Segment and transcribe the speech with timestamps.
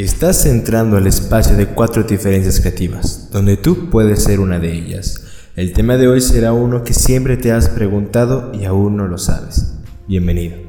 [0.00, 5.24] Estás entrando al espacio de cuatro diferencias creativas, donde tú puedes ser una de ellas.
[5.56, 9.18] El tema de hoy será uno que siempre te has preguntado y aún no lo
[9.18, 9.74] sabes.
[10.06, 10.67] Bienvenido.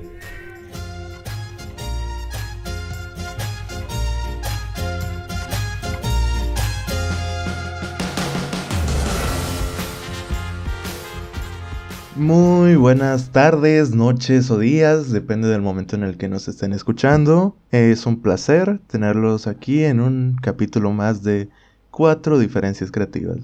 [12.29, 17.57] Muy buenas tardes, noches o días, depende del momento en el que nos estén escuchando.
[17.71, 21.49] Es un placer tenerlos aquí en un capítulo más de
[21.89, 23.39] cuatro diferencias creativas,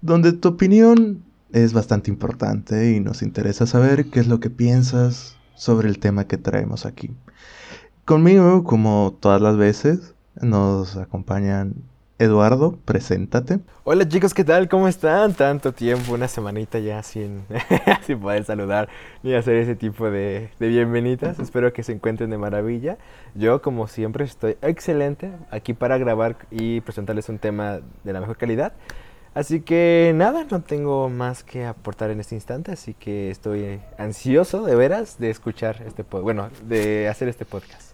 [0.00, 1.22] donde tu opinión
[1.52, 6.26] es bastante importante y nos interesa saber qué es lo que piensas sobre el tema
[6.26, 7.10] que traemos aquí.
[8.06, 11.74] Conmigo, como todas las veces, nos acompañan
[12.20, 13.60] Eduardo, preséntate.
[13.82, 14.68] Hola chicos, ¿qué tal?
[14.68, 15.32] ¿Cómo están?
[15.32, 17.46] Tanto tiempo, una semanita ya sin,
[18.06, 18.90] sin poder saludar
[19.22, 21.38] ni hacer ese tipo de, de bienvenidas.
[21.38, 22.98] Espero que se encuentren de maravilla.
[23.34, 28.36] Yo, como siempre, estoy excelente aquí para grabar y presentarles un tema de la mejor
[28.36, 28.74] calidad.
[29.32, 34.66] Así que nada, no tengo más que aportar en este instante, así que estoy ansioso
[34.66, 37.92] de veras de escuchar este podcast, bueno, de hacer este podcast.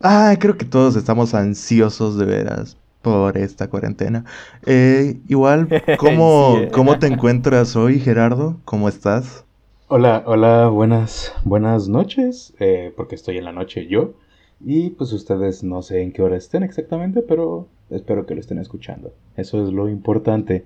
[0.00, 2.76] Ah, creo que todos estamos ansiosos de veras
[3.06, 4.24] por esta cuarentena.
[4.66, 6.68] Eh, igual, ¿cómo, Sí.
[6.72, 8.56] ¿cómo te encuentras hoy, Gerardo?
[8.64, 9.44] ¿Cómo estás?
[9.86, 14.14] Hola, hola, buenas, buenas noches, eh, porque estoy en la noche yo.
[14.58, 18.58] Y pues ustedes no sé en qué hora estén exactamente, pero espero que lo estén
[18.58, 19.14] escuchando.
[19.36, 20.64] Eso es lo importante.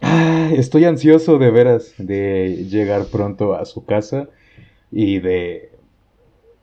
[0.00, 4.28] Ah, Estoy ansioso de veras de llegar pronto a su casa
[4.92, 5.72] y de...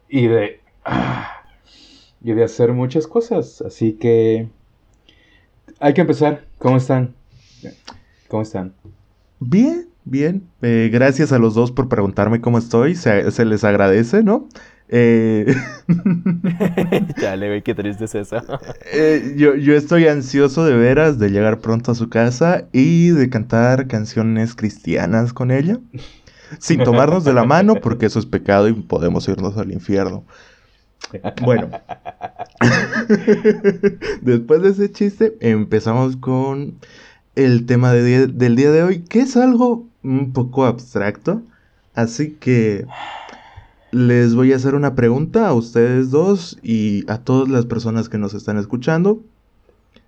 [0.08, 0.62] y de...
[0.86, 1.34] ah,
[2.24, 3.62] y de hacer muchas cosas.
[3.62, 4.48] Así que...
[5.80, 6.46] Hay que empezar.
[6.58, 7.14] ¿Cómo están?
[8.28, 8.74] ¿Cómo están?
[9.40, 10.48] Bien, bien.
[10.62, 12.96] Eh, gracias a los dos por preguntarme cómo estoy.
[12.96, 14.48] Se, se les agradece, ¿no?
[14.90, 15.54] Eh,
[17.20, 18.38] Chale, güey, qué triste es eso.
[18.92, 23.30] eh, yo, yo estoy ansioso de veras de llegar pronto a su casa y de
[23.30, 25.80] cantar canciones cristianas con ella.
[26.60, 30.24] Sin tomarnos de la mano, porque eso es pecado y podemos irnos al infierno.
[31.42, 31.70] Bueno.
[34.22, 36.76] Después de ese chiste, empezamos con
[37.36, 41.42] el tema de del día de hoy, que es algo un poco abstracto.
[41.94, 42.86] Así que
[43.92, 48.18] les voy a hacer una pregunta a ustedes dos y a todas las personas que
[48.18, 49.24] nos están escuchando.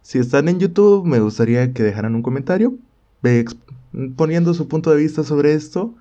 [0.01, 2.73] Si están en YouTube, me gustaría que dejaran un comentario
[4.15, 5.93] poniendo su punto de vista sobre esto.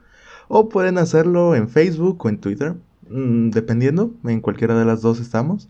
[0.49, 2.75] O pueden hacerlo en Facebook o en Twitter,
[3.11, 5.69] mm, dependiendo, en cualquiera de las dos estamos.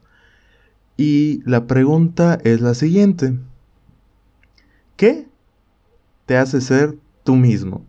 [0.96, 3.38] Y la pregunta es la siguiente.
[4.96, 5.28] ¿Qué
[6.26, 7.84] te hace ser tú mismo?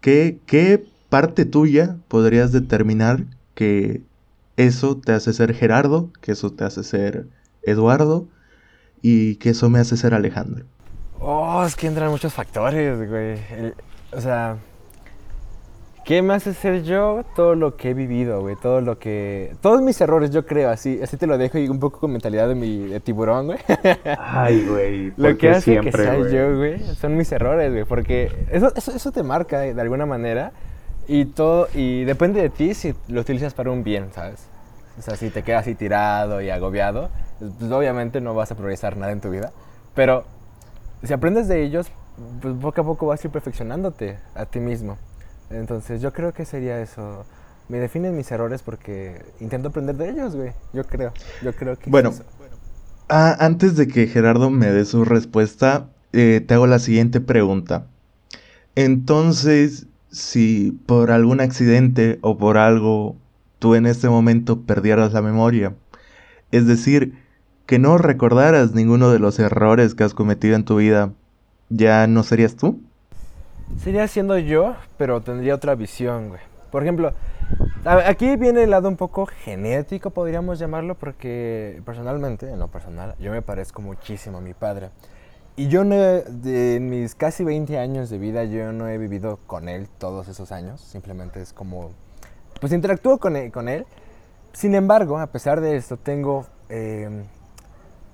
[0.00, 4.02] ¿Qué, qué parte tuya podrías determinar que
[4.56, 7.28] eso te hace ser Gerardo, que eso te hace ser
[7.62, 8.26] Eduardo
[9.02, 10.64] y que eso me hace ser Alejandro?
[11.20, 13.38] Oh, es que entran muchos factores, güey.
[14.12, 14.56] O sea,
[16.04, 17.24] ¿qué me hace ser yo?
[17.34, 18.56] Todo lo que he vivido, güey.
[18.56, 19.54] Todo lo que...
[19.60, 21.00] Todos mis errores, yo creo, así.
[21.02, 23.58] Así te lo dejo y un poco con mentalidad de mi de tiburón, güey.
[24.18, 25.06] Ay, güey.
[25.16, 26.32] Lo ¿por que hace que siempre, sea güey?
[26.32, 27.84] yo, güey, son mis errores, güey.
[27.84, 30.52] Porque eso, eso, eso te marca de alguna manera.
[31.08, 34.46] Y todo, y depende de ti si lo utilizas para un bien, ¿sabes?
[34.98, 38.96] O sea, si te quedas así tirado y agobiado, pues obviamente no vas a progresar
[38.96, 39.50] nada en tu vida.
[39.94, 40.24] Pero
[41.02, 41.90] si aprendes de ellos,
[42.40, 44.98] pues poco a poco vas a ir perfeccionándote a ti mismo.
[45.50, 47.24] Entonces yo creo que sería eso.
[47.68, 50.52] Me definen mis errores porque intento aprender de ellos, güey.
[50.72, 51.12] Yo creo.
[51.42, 52.12] Yo creo que Bueno.
[53.08, 57.86] Ah, antes de que Gerardo me dé su respuesta, eh, te hago la siguiente pregunta.
[58.76, 63.16] Entonces, si por algún accidente o por algo
[63.58, 65.74] tú en este momento perdieras la memoria,
[66.52, 67.14] es decir,
[67.66, 71.12] que no recordaras ninguno de los errores que has cometido en tu vida,
[71.68, 72.80] ¿ya no serías tú?
[73.78, 76.40] Sería siendo yo, pero tendría otra visión, güey.
[76.70, 77.12] Por ejemplo,
[77.84, 83.30] aquí viene el lado un poco genético, podríamos llamarlo, porque personalmente, en lo personal, yo
[83.32, 84.90] me parezco muchísimo a mi padre.
[85.56, 89.68] Y yo no, de mis casi 20 años de vida, yo no he vivido con
[89.68, 90.80] él todos esos años.
[90.80, 91.90] Simplemente es como,
[92.60, 93.50] pues interactúo con él.
[93.50, 93.84] Con él.
[94.52, 97.24] Sin embargo, a pesar de esto, tengo eh,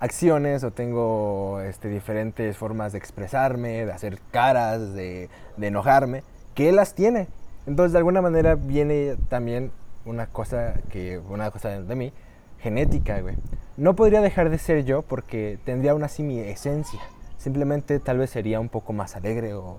[0.00, 5.28] acciones o tengo este, diferentes formas de expresarme, de hacer caras, de,
[5.60, 6.22] enojarme,
[6.54, 7.28] que las tiene.
[7.66, 9.72] Entonces, de alguna manera viene también
[10.04, 12.12] una cosa que una cosa de mí
[12.60, 13.36] genética, güey.
[13.76, 17.00] No podría dejar de ser yo porque tendría aún así mi esencia.
[17.38, 19.78] Simplemente tal vez sería un poco más alegre o,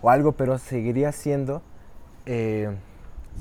[0.00, 1.62] o algo, pero seguiría siendo
[2.26, 2.70] eh,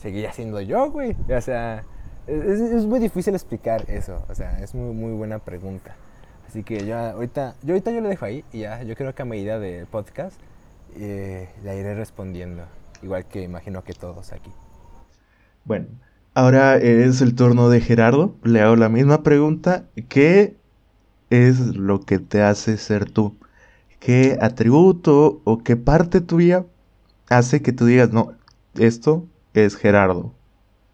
[0.02, 1.16] seguiría siendo yo, güey.
[1.30, 1.84] O sea,
[2.28, 5.96] es, es muy difícil explicar eso, o sea, es muy, muy buena pregunta.
[6.54, 9.24] Así que yo ahorita, yo ahorita yo lo dejo ahí y ya, yo creo que
[9.24, 10.40] a medida del podcast
[11.00, 12.62] eh, la iré respondiendo,
[13.02, 14.52] igual que imagino que todos aquí.
[15.66, 15.88] Bueno,
[16.36, 18.36] ahora es el turno de Gerardo.
[18.44, 19.86] Le hago la misma pregunta.
[20.10, 20.58] ¿Qué
[21.32, 23.36] es lo que te hace ser tú?
[24.00, 26.68] ¿Qué atributo o qué parte tuya
[27.30, 28.34] hace que tú digas, no,
[28.76, 29.26] esto
[29.56, 30.36] es Gerardo?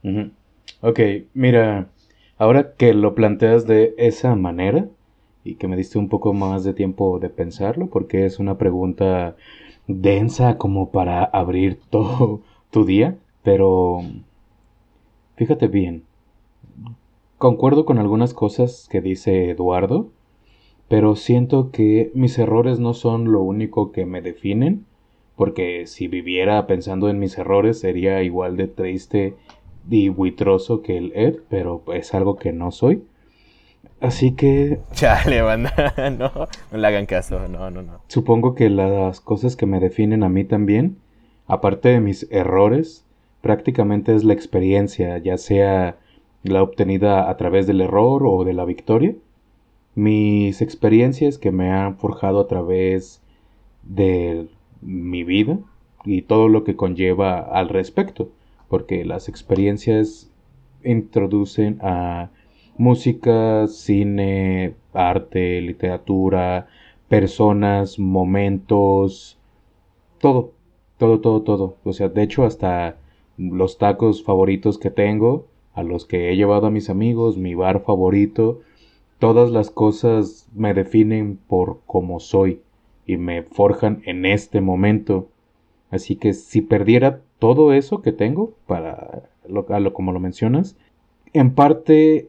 [0.04, 0.32] Ujú.
[0.80, 1.02] Ok,
[1.34, 1.90] mira,
[2.38, 4.88] ahora que lo planteas de esa manera
[5.44, 9.36] y que me diste un poco más de tiempo de pensarlo, porque es una pregunta
[9.88, 12.42] densa como para abrir todo
[12.72, 14.02] tu día, pero
[15.36, 16.04] fíjate bien,
[17.38, 20.10] concuerdo con algunas cosas que dice Eduardo,
[20.88, 24.86] pero siento que mis errores no son lo único que me definen,
[25.36, 29.36] porque si viviera pensando en mis errores sería igual de triste
[29.90, 33.04] y buitroso que el Ed, pero es algo que no soy.
[34.02, 36.32] Así que Chale, banda, no,
[36.72, 38.02] no le hagan caso, no, no, no.
[38.08, 40.98] supongo que las cosas que me definen a mí también,
[41.48, 43.06] aparte de mis errores,
[43.42, 45.98] prácticamente es la experiencia, ya sea
[46.44, 49.16] la obtenida a través del error o de la victoria.
[49.96, 53.22] Mis experiencias que me han forjado a través
[53.84, 54.48] de
[54.82, 55.60] mi vida
[56.06, 58.30] y todo lo que conlleva al respecto,
[58.70, 60.32] porque las experiencias
[60.84, 62.30] introducen a
[62.80, 66.68] música, cine, arte, literatura,
[67.10, 69.40] personas, momentos,
[70.20, 70.52] todo,
[70.98, 71.76] todo, todo, todo.
[71.84, 72.98] O sea, de hecho hasta
[73.38, 77.82] los tacos favoritos que tengo, a los que he llevado a mis amigos, mi bar
[77.84, 78.62] favorito,
[79.20, 82.62] todas las cosas me definen por cómo soy
[83.06, 85.28] y me forjan en este momento.
[85.92, 90.78] Así que si perdiera todo eso que tengo, para lo, lo- como lo mencionas,
[91.34, 92.29] en parte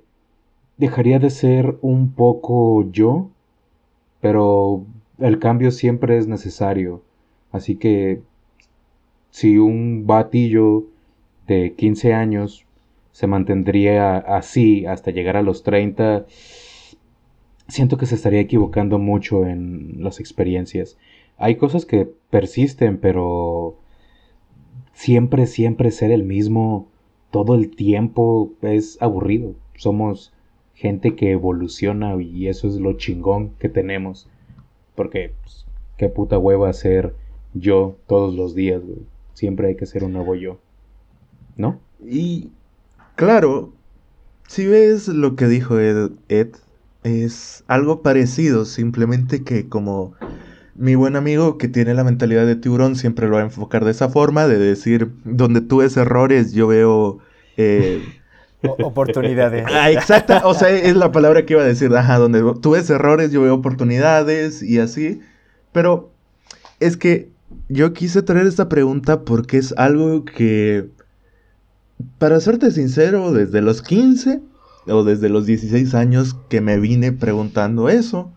[0.81, 3.29] dejaría de ser un poco yo,
[4.21, 4.87] pero
[5.19, 7.03] el cambio siempre es necesario.
[7.53, 8.23] Así que
[9.31, 10.87] si un batillo
[11.47, 12.65] de 15 años
[13.13, 16.25] se mantendría así hasta llegar a los 30,
[17.69, 20.97] siento que se estaría equivocando mucho en las experiencias.
[21.37, 23.77] Hay cosas que persisten, pero
[24.95, 26.89] siempre, siempre ser el mismo
[27.31, 29.55] todo el tiempo es aburrido.
[29.77, 30.33] Somos
[30.81, 34.27] gente que evoluciona y eso es lo chingón que tenemos.
[34.95, 35.67] Porque, pues,
[35.99, 37.15] qué puta hueva ser
[37.53, 39.03] yo todos los días, güey.
[39.35, 40.59] Siempre hay que ser un nuevo yo.
[41.59, 41.79] ¿No?
[42.03, 42.49] Y
[43.15, 43.75] claro,
[44.49, 46.49] si ves lo que dijo Ed, Ed,
[47.05, 50.15] es algo parecido, simplemente que como
[50.75, 53.91] mi buen amigo que tiene la mentalidad de tiburón siempre lo va a enfocar de
[53.91, 57.19] esa forma, de decir, donde tú ves errores, yo veo...
[57.59, 58.03] eh,
[58.63, 59.65] Oportunidades.
[59.69, 62.91] Ah, exacta, o sea, es la palabra que iba a decir, ajá, donde tú ves
[62.91, 65.21] errores, yo veo oportunidades y así,
[65.73, 66.11] pero
[66.79, 67.31] es que
[67.69, 70.89] yo quise traer esta pregunta porque es algo que,
[72.19, 74.41] para serte sincero, desde los 15
[74.87, 78.31] o desde los 16 años que me vine preguntando eso,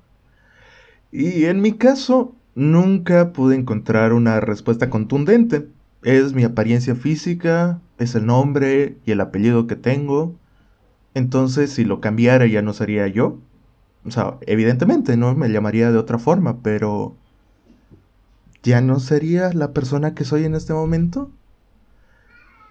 [1.11, 5.67] y en mi caso nunca pude encontrar una respuesta contundente.
[6.03, 10.35] Es mi apariencia física, es el nombre y el apellido que tengo.
[11.13, 13.39] Entonces, si lo cambiara ya no sería yo.
[14.05, 15.33] O sea, evidentemente, ¿no?
[15.35, 17.15] Me llamaría de otra forma, pero...
[18.63, 21.31] ¿Ya no sería la persona que soy en este momento?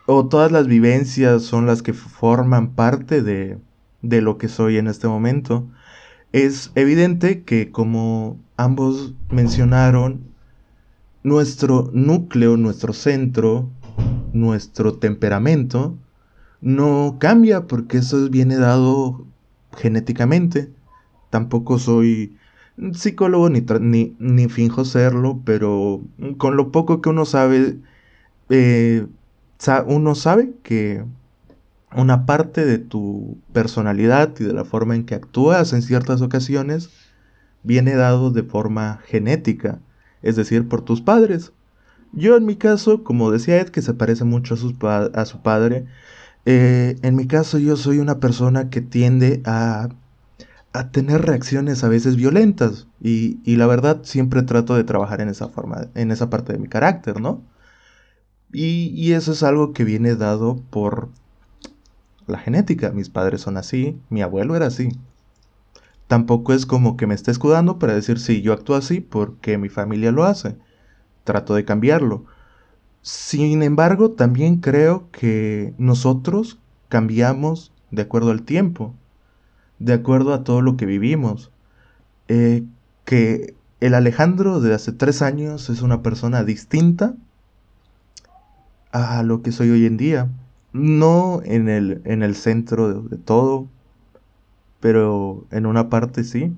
[0.07, 3.59] ¿O todas las vivencias son las que forman parte de,
[4.01, 5.69] de lo que soy en este momento?
[6.33, 10.33] Es evidente que como ambos mencionaron,
[11.23, 13.69] nuestro núcleo, nuestro centro,
[14.33, 15.97] nuestro temperamento,
[16.61, 19.27] no cambia porque eso viene dado
[19.77, 20.71] genéticamente.
[21.31, 22.37] Tampoco soy
[22.93, 26.03] psicólogo ni, ni, ni finjo serlo, pero
[26.39, 27.79] con lo poco que uno sabe,
[28.49, 29.07] eh,
[29.87, 31.05] uno sabe que
[31.95, 36.91] una parte de tu personalidad y de la forma en que actúas en ciertas ocasiones
[37.63, 39.81] viene dado de forma genética,
[40.23, 41.53] es decir, por tus padres.
[42.13, 45.87] Yo en mi caso, como decía Ed, que se parece mucho a, su padre,
[46.47, 49.89] eh, en mi caso yo soy una persona que tiende a,
[50.73, 55.29] a tener reacciones a veces violentas y, y la verdad siempre trato de trabajar en
[55.29, 57.43] esa forma, en esa parte de mi carácter, ¿no?
[58.53, 61.09] Y, y eso es algo que viene dado por
[62.27, 62.91] la genética.
[62.93, 64.91] Mis padres son así, mi abuelo era así.
[66.07, 69.69] Tampoco es como que me esté escudando para decir sí, yo actúo así porque mi
[69.69, 70.57] familia lo hace.
[71.25, 72.25] Trato de cambiarlo.
[73.03, 78.95] Sin embargo, también creo que nosotros cambiamos de acuerdo al tiempo,
[79.79, 81.51] de acuerdo a todo lo que vivimos.
[82.29, 82.65] Eh,
[83.05, 87.15] que el Alejandro de hace tres años es una persona distinta
[88.93, 90.29] a lo que soy hoy en día.
[90.73, 93.67] No en el, en el centro de, todo,
[94.81, 96.55] pero en una parte sí.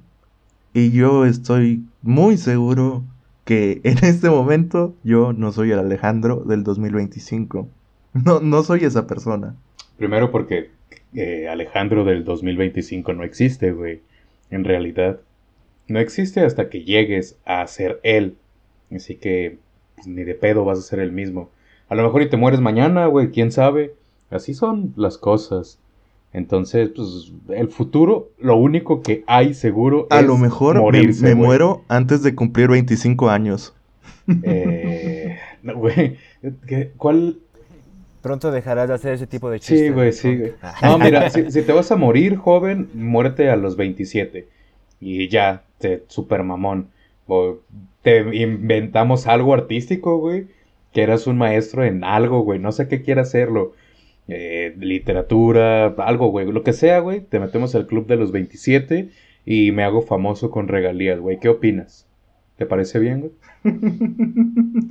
[0.75, 3.05] Y yo estoy muy seguro
[3.45, 7.69] que en este momento yo no soy el Alejandro del 2025.
[8.15, 9.57] No, no soy esa persona.
[9.97, 10.71] Primero porque
[11.15, 14.01] eh, Alejandro del 2025 no existe, güey.
[14.51, 15.21] En realidad.
[15.89, 18.37] No existe hasta que llegues a ser él.
[18.95, 19.59] Así que
[19.95, 21.51] pues, ni de pedo vas a ser el mismo.
[21.89, 23.95] A lo mejor y te mueres mañana, güey, quién sabe.
[24.31, 25.79] Así son las cosas.
[26.35, 32.23] Entonces, pues, el futuro, lo único que hay seguro a lo mejor me, muero antes
[32.23, 33.75] de cumplir 25 años.
[34.43, 36.19] Eh, güey,
[36.97, 37.39] ¿cuál?
[38.21, 39.87] Pronto dejarás de hacer ese tipo de chistes.
[39.87, 40.37] Sí, güey, sí.
[40.37, 40.53] Güey.
[40.83, 44.47] No, mira, si, te vas a morir joven, muérete a los 27.
[45.01, 46.89] Y ya, te super mamón.
[47.27, 47.59] O
[48.03, 50.47] te inventamos algo artístico, güey
[50.95, 53.73] que eras un maestro en algo, güey, no sé qué quiera hacerlo.
[54.27, 59.11] Eh, literatura, algo, güey, lo que sea, güey, te metemos al club de los 27
[59.45, 61.39] y me hago famoso con regalías, güey.
[61.39, 62.07] ¿Qué opinas?
[62.57, 63.33] ¿Te parece bien, güey?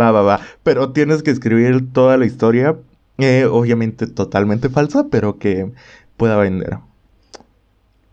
[0.00, 0.40] va, va, va.
[0.62, 2.76] Pero tienes que escribir toda la historia,
[3.18, 5.70] eh, obviamente totalmente falsa, pero que
[6.16, 6.78] pueda vender.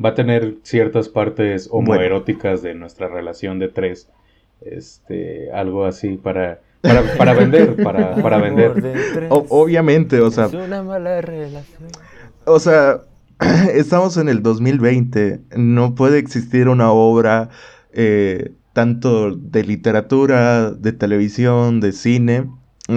[0.04, 4.10] Va a tener ciertas partes homoeróticas de nuestra relación de tres.
[4.62, 9.28] Este, algo así para para, vender, para, para vender.
[9.30, 10.46] obviamente, o sea.
[10.46, 11.90] Es una mala relación.
[12.46, 13.02] O sea,
[13.74, 15.42] estamos en el 2020.
[15.56, 17.50] No puede existir una obra
[17.94, 22.50] eh, tanto de literatura, de televisión, de cine,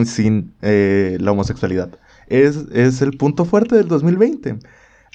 [0.04, 1.90] sin eh, la homosexualidad.
[2.26, 4.58] Es, es el punto fuerte del 2020.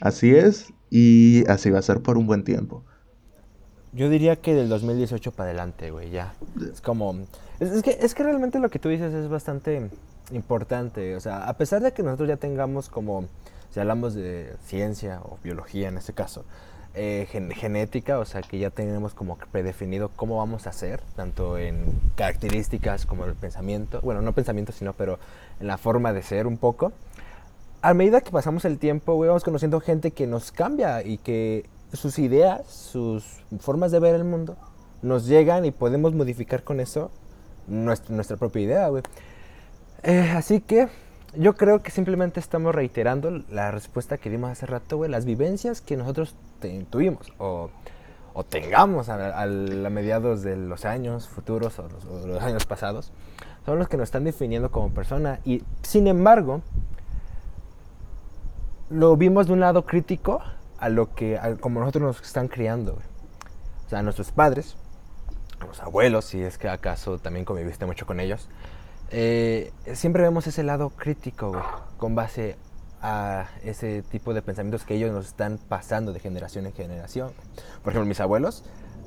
[0.01, 2.83] Así es, y así va a ser por un buen tiempo.
[3.93, 6.33] Yo diría que del 2018 para adelante, güey, ya.
[6.71, 7.15] Es como...
[7.59, 9.89] Es, que, es que realmente lo que tú dices es bastante
[10.31, 11.15] importante.
[11.15, 13.25] O sea, a pesar de que nosotros ya tengamos como,
[13.71, 16.43] si hablamos de ciencia o biología en este caso,
[16.97, 21.93] eh, genética, o sea, que ya tenemos como predefinido cómo vamos a hacer, tanto en
[22.15, 25.19] características como en el pensamiento, bueno, no pensamiento, sino, pero
[25.59, 26.93] en la forma de ser un poco.
[27.81, 31.65] A medida que pasamos el tiempo, güey, vamos conociendo gente que nos cambia y que
[31.91, 34.55] sus ideas, sus formas de ver el mundo,
[35.01, 37.11] nos llegan y podemos modificar con eso
[37.67, 39.03] nuestra, propia idea, güey.
[40.03, 40.87] Eh, así que
[41.35, 45.09] yo creo que simplemente estamos reiterando la respuesta que dimos hace rato, güey.
[45.09, 46.35] Las vivencias que nosotros
[46.89, 47.69] tuvimos o,
[48.49, 51.87] tengamos a, a, mediados de los años futuros o
[52.27, 53.11] los, años pasados
[53.65, 55.39] son los que nos están definiendo como persona.
[55.45, 56.61] Y sin embargo,
[58.89, 60.41] lo vimos de un lado crítico
[60.77, 62.97] a lo que, como nosotros nos están criando.
[63.85, 64.75] O sea, nuestros padres,
[65.59, 68.47] los abuelos, si es que acaso también conviviste mucho con ellos,
[69.11, 71.63] eh, siempre vemos ese lado crítico, güey,
[71.97, 72.57] con base
[73.01, 77.31] a ese tipo de pensamientos que ellos nos están pasando de generación en generación.
[77.83, 78.63] Por ejemplo, mis abuelos,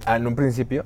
[0.07, 0.85] en un principio,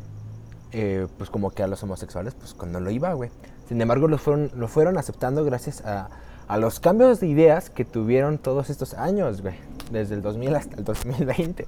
[0.72, 3.30] eh, pues como que a los homosexuales, pues cuando lo iba, güey.
[3.68, 6.08] Sin embargo, lo fueron, lo fueron aceptando gracias a,
[6.48, 9.54] a los cambios de ideas que tuvieron todos estos años, güey.
[9.90, 11.66] Desde el 2000 hasta el 2020.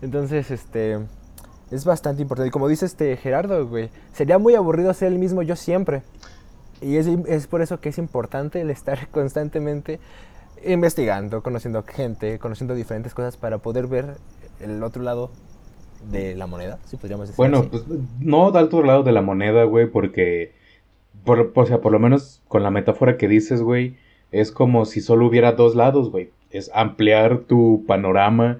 [0.00, 1.00] Entonces, este
[1.70, 2.48] es bastante importante.
[2.48, 6.02] Y como dice este Gerardo, güey, sería muy aburrido ser el mismo yo siempre.
[6.80, 10.00] Y es, es por eso que es importante el estar constantemente
[10.64, 14.16] investigando, conociendo gente, conociendo diferentes cosas para poder ver
[14.60, 15.30] el otro lado
[16.10, 17.36] de la moneda, si podríamos decir.
[17.36, 17.84] Bueno, pues
[18.20, 20.52] no da otro lado de la moneda, güey, porque,
[21.24, 23.96] por, o sea, por lo menos con la metáfora que dices, güey,
[24.30, 26.30] es como si solo hubiera dos lados, güey.
[26.50, 28.58] Es ampliar tu panorama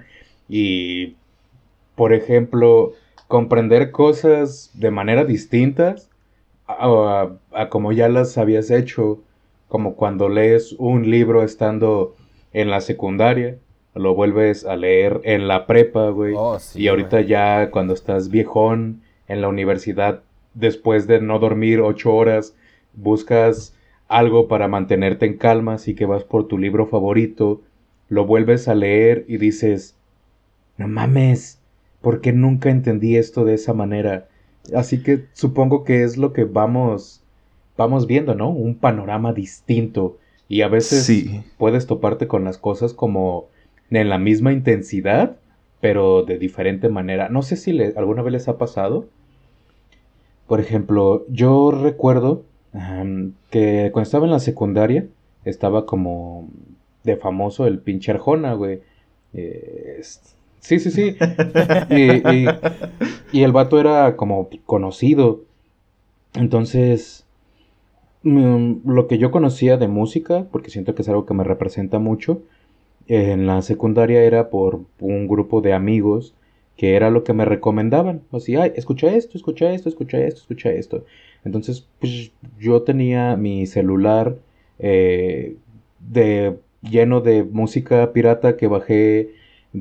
[0.49, 1.15] y
[1.95, 2.93] por ejemplo,
[3.27, 6.09] comprender cosas de manera distintas
[6.67, 7.29] a,
[7.69, 9.19] como ya las habías hecho,
[9.67, 12.15] como cuando lees un libro estando
[12.53, 13.57] en la secundaria,
[13.93, 16.33] lo vuelves a leer en la prepa, güey.
[16.37, 20.21] Oh, y ahorita ya cuando estás viejón en la universidad,
[20.53, 22.55] después de no dormir ocho horas,
[22.93, 23.73] buscas
[24.07, 27.61] algo para mantenerte en calma, así que vas por tu libro favorito,
[28.09, 29.95] lo vuelves a leer y dices,
[30.77, 31.59] no mames,
[32.05, 34.27] porque nunca entendí esto de esa manera.
[34.75, 37.23] Así que supongo que es lo que vamos
[37.77, 38.51] vamos viendo, ¿no?
[38.51, 41.11] Un panorama distinto y a veces
[41.57, 43.47] puedes toparte con las cosas como
[43.89, 45.37] en la misma intensidad,
[45.81, 47.27] pero de diferente manera.
[47.29, 49.07] No sé si alguna vez les ha pasado.
[50.45, 52.43] Por ejemplo, yo recuerdo
[53.49, 55.07] que cuando estaba en la secundaria,
[55.43, 56.49] estaba como
[57.03, 58.81] de famoso el pinche Arjona, güey.
[59.33, 60.01] Eh,
[60.65, 61.15] sí, sí, sí.
[63.31, 65.41] y, el vato era como conocido.
[66.33, 67.25] Entonces,
[68.23, 71.99] mm, lo que yo conocía de música, porque siento que es algo que me representa
[71.99, 72.41] mucho,
[73.07, 76.33] en la secundaria era por un grupo de amigos
[76.77, 78.21] que era lo que me recomendaban.
[78.31, 81.05] Así, ay, escucha esto, escucha esto, escucha esto, escucha esto.
[81.45, 84.37] Entonces, pues yo tenía mi celular
[84.79, 85.55] eh,
[85.99, 89.31] de, lleno de música pirata que bajé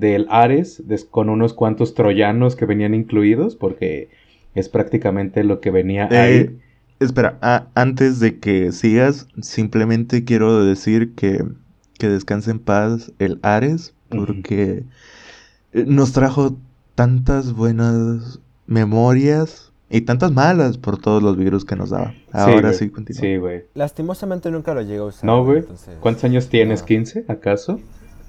[0.01, 4.11] del Ares des- con unos cuantos troyanos que venían incluidos, porque
[4.55, 6.59] es prácticamente lo que venía Eh, ahí.
[7.01, 11.45] espera, a- antes de que sigas, simplemente quiero decir que,
[11.99, 14.85] que descanse en paz el Ares, porque
[15.73, 16.57] eh, nos trajo
[16.95, 22.15] tantas buenas memorias y tantas malas por todos los virus que nos daba.
[22.33, 22.75] Ahora güey.
[22.75, 23.21] sí, continúa.
[23.21, 23.65] Sí, güey.
[23.75, 25.25] Lastimosamente nunca lo llegué a usar.
[25.25, 25.59] No, güey.
[25.59, 26.81] entonces- ¿Cuántos años tienes?
[26.81, 26.87] no.
[26.87, 27.81] ¿15, acaso?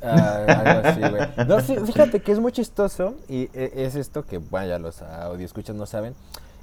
[0.05, 1.21] Ah, algo así, güey.
[1.47, 5.01] No, sí, fíjate que es muy chistoso y e- es esto que, bueno, ya los
[5.01, 6.13] audio escuchas no saben.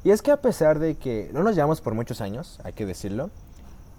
[0.05, 2.87] Y es que a pesar de que no nos llevamos por muchos años, hay que
[2.87, 3.31] decirlo,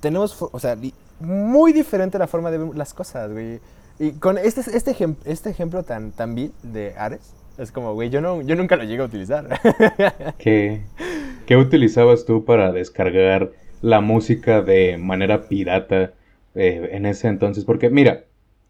[0.01, 0.77] tenemos, o sea,
[1.19, 3.59] muy diferente la forma de ver las cosas, güey.
[3.99, 8.09] Y con este, este, ejem- este ejemplo tan, tan vil de Ares, es como, güey,
[8.09, 9.47] yo, no, yo nunca lo llegué a utilizar.
[10.39, 10.81] ¿Qué,
[11.45, 16.11] qué utilizabas tú para descargar la música de manera pirata
[16.55, 17.63] eh, en ese entonces?
[17.63, 18.23] Porque mira,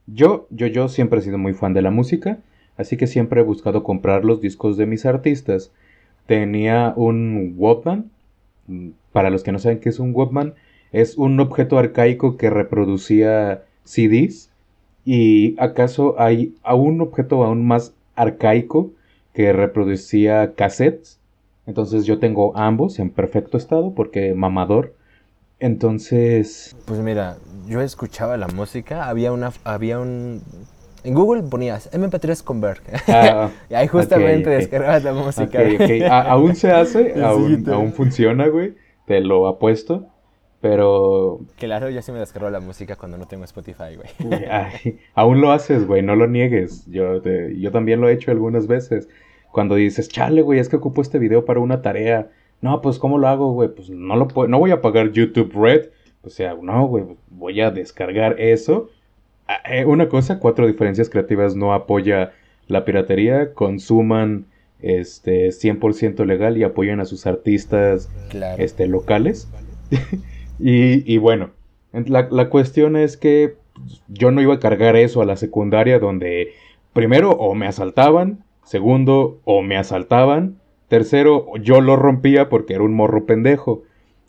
[0.07, 2.39] yo, yo, yo siempre he sido muy fan de la música,
[2.77, 5.71] así que siempre he buscado comprar los discos de mis artistas.
[6.25, 8.09] Tenía un Walkman.
[8.67, 10.53] mm, Para los que no saben qué es un Walkman,
[10.91, 14.49] es un objeto arcaico que reproducía CDs.
[15.05, 18.91] ¿Y acaso hay un objeto aún más arcaico
[19.33, 21.19] que reproducía cassettes?
[21.65, 24.93] Entonces yo tengo ambos en perfecto estado porque mamador.
[25.59, 30.41] Entonces, Pues mira, yo escuchaba la música, había una, había un...
[31.03, 32.81] En Google ponías MP3 Convert.
[33.09, 34.59] ah, y ahí justamente ok, ok.
[34.59, 35.59] descargabas la música.
[35.59, 38.75] ok, ok, a- aún se hace, aún, aún funciona, güey.
[39.05, 40.05] Te lo apuesto.
[40.61, 44.45] Pero Claro, yo sí me descargo la música cuando no tengo Spotify, güey.
[44.49, 46.85] Ay, aún lo haces, güey, no lo niegues.
[46.89, 49.09] Yo, te- yo también lo he hecho algunas veces.
[49.51, 52.29] Cuando dices, chale, güey, es que ocupo este video para una tarea.
[52.61, 53.75] No, pues, ¿cómo lo hago, güey?
[53.75, 55.89] Pues no lo puedo, no voy a pagar YouTube Red.
[56.23, 58.89] O sea, no, güey, voy a descargar eso.
[59.47, 62.31] Ah, eh, Una cosa, Cuatro Diferencias Creativas no apoya
[62.67, 63.53] la piratería.
[63.53, 64.45] Consuman
[64.81, 68.61] este 100% legal y apoyen a sus artistas Claro.
[68.63, 69.49] este, locales.
[70.59, 71.51] y, y bueno,
[71.91, 73.55] en- la, la cuestión es que
[74.07, 76.49] yo no iba a cargar eso a la secundaria donde
[76.93, 80.57] primero o me asaltaban, segundo o me asaltaban,
[80.87, 83.83] tercero yo lo rompía porque era un morro pendejo.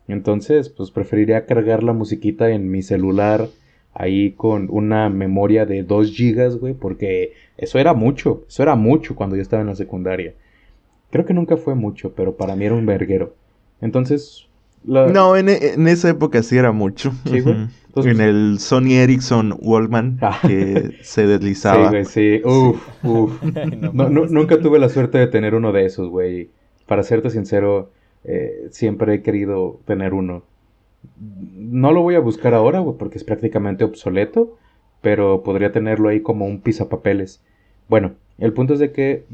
[0.08, 3.48] Entonces, pues preferiría cargar la musiquita en mi celular
[3.94, 9.14] ahí con una memoria de 2 gigas, güey, porque eso era mucho, eso era mucho
[9.14, 10.34] cuando yo estaba en la secundaria.
[11.10, 13.34] Creo que nunca fue mucho, pero para mí era un verguero.
[13.80, 14.46] Entonces,
[14.84, 17.12] la- No, en, e- en esa época sí era mucho.
[17.30, 17.56] Sí, güey.
[17.86, 20.40] Entonces, en el Sony Ericsson Walkman Ah.
[20.42, 21.90] que se Sí, deslizaba.
[21.90, 22.40] güey, sí.
[22.44, 23.40] Uf, uf.
[23.56, 26.50] Ay, no nunca tuve la suerte de tener uno de esos, güey.
[26.86, 27.92] Para serte sincero,
[28.24, 30.42] eh, siempre he querido tener uno.
[31.18, 34.56] No lo voy a buscar ahora, porque es prácticamente obsoleto,
[35.00, 37.42] pero podría tenerlo ahí como un pisapapeles.
[37.88, 39.24] Bueno, el punto es de que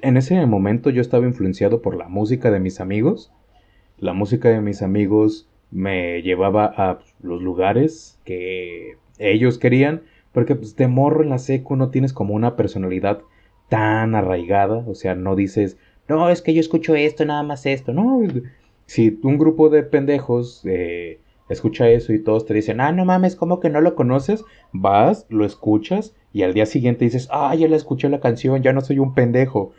[0.00, 3.30] en ese momento yo estaba influenciado por la música de mis amigos.
[3.98, 10.76] La música de mis amigos me llevaba a los lugares que ellos querían, porque pues,
[10.76, 13.20] de morro en la secu no tienes como una personalidad
[13.68, 15.78] tan arraigada, o sea, no dices,
[16.12, 18.20] no, es que yo escucho esto, nada más esto, no,
[18.86, 23.36] si un grupo de pendejos eh, escucha eso y todos te dicen, ah, no mames,
[23.36, 24.44] ¿cómo que no lo conoces?
[24.72, 28.72] Vas, lo escuchas y al día siguiente dices, ah, ya la escuché la canción, ya
[28.72, 29.72] no soy un pendejo.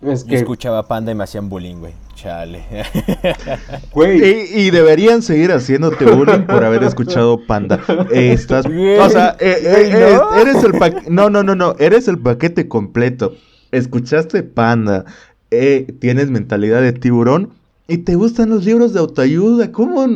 [0.00, 1.92] Es Yo que, escuchaba Panda y me hacían bullying, güey.
[2.14, 2.62] Chale.
[3.92, 4.20] güey,
[4.54, 7.80] Y, y deberían seguir haciéndote bullying por haber escuchado Panda.
[8.12, 10.36] Eh, estás, o sea, eh, eh, Güey, eh, ¿no?
[10.36, 11.10] eres el paquete.
[11.10, 11.74] No, no, no, no.
[11.80, 13.34] Eres el paquete completo.
[13.72, 15.04] Escuchaste Panda.
[15.50, 17.50] Eh, tienes mentalidad de tiburón.
[17.86, 19.72] Y te gustan los libros de autoayuda.
[19.72, 20.06] ¿Cómo?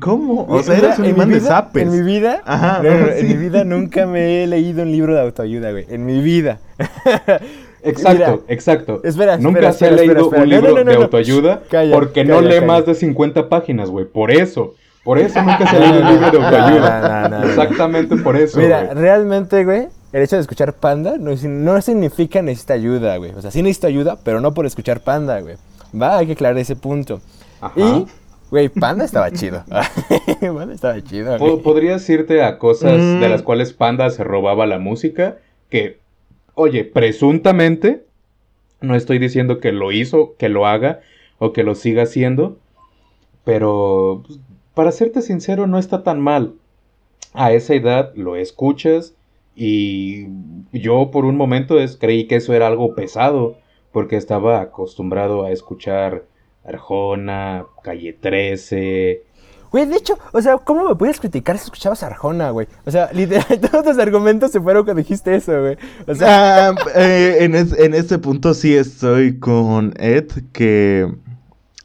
[0.00, 0.46] ¿Cómo?
[0.48, 1.82] O sea, eres un imán de zapes.
[1.84, 3.12] En mi vida, Ajá, no, no, no, sí.
[3.18, 5.86] en mi vida nunca me he leído un libro de autoayuda, güey.
[5.88, 6.58] En mi vida.
[7.82, 9.00] Exacto, Mira, exacto.
[9.04, 11.62] espera, Nunca espera, se ha espera, leído espera, un libro No, no, no, de autoayuda
[11.70, 12.66] Calla, porque no lee calla.
[12.66, 14.06] más de 50 páginas, güey.
[14.06, 14.74] Por eso.
[15.04, 17.42] Por eso nunca se ha leído un libro de autoayuda.
[17.44, 18.58] Exactamente por eso.
[18.58, 23.32] Mira, realmente, güey, el hecho de escuchar Panda no, no significa necesita ayuda, güey.
[23.32, 25.56] O sea, sí necesito ayuda, pero no por escuchar Panda, güey.
[26.00, 27.20] Va, hay que aclarar ese punto.
[27.60, 27.78] Ajá.
[27.80, 28.06] Y
[28.48, 29.64] Güey, Panda estaba chido.
[30.40, 31.36] Panda estaba chido.
[31.36, 31.56] güey.
[31.56, 33.20] Po- Podrías irte a cosas Mm.
[33.20, 35.98] de las cuales Panda se robaba la música, que,
[36.54, 38.04] oye, presuntamente,
[38.80, 41.00] no estoy diciendo que lo hizo, que lo haga
[41.38, 42.56] o que lo siga haciendo,
[43.44, 44.38] pero pues,
[44.74, 46.54] para serte sincero no está tan mal.
[47.34, 49.14] A esa edad lo escuchas
[49.56, 50.26] y
[50.72, 53.56] yo por un momento es- creí que eso era algo pesado,
[53.92, 56.24] porque estaba acostumbrado a escuchar
[56.64, 59.22] Arjona, Calle 13,
[59.72, 62.68] Güey, de hecho, o sea, ¿cómo me puedes criticar si escuchabas a Arjona, güey?
[62.86, 65.76] O sea, literal, todos tus argumentos se fueron cuando dijiste eso, güey.
[66.06, 71.12] O sea, Ah, eh, en, es- en este punto sí estoy con Ed, que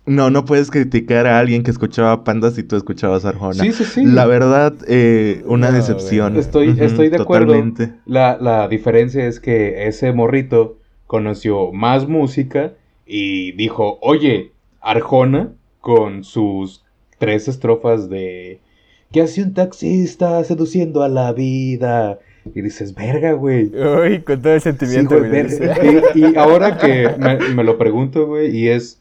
[0.06, 3.64] no, no puedes criticar a alguien que escuchaba Panda si tú escuchabas Arjona.
[3.64, 4.06] Sí, sí, sí.
[4.06, 6.38] La verdad, eh, una No, decepción.
[6.38, 7.48] Estoy, estoy de acuerdo.
[7.48, 7.94] Totalmente.
[8.06, 12.74] La, la diferencia es que ese morrito conoció más música
[13.06, 16.84] y dijo, oye, Arjona, con sus
[17.20, 18.60] tres estrofas de
[19.12, 22.20] ¿Qué hace un taxista seduciendo a la vida?
[22.56, 23.66] Y dices, verga, güey.
[23.76, 26.02] uy, con todo el Sí, sentimiento, güey, güey.
[26.16, 29.01] y, y ahora que me, me lo pregunto, güey, y es,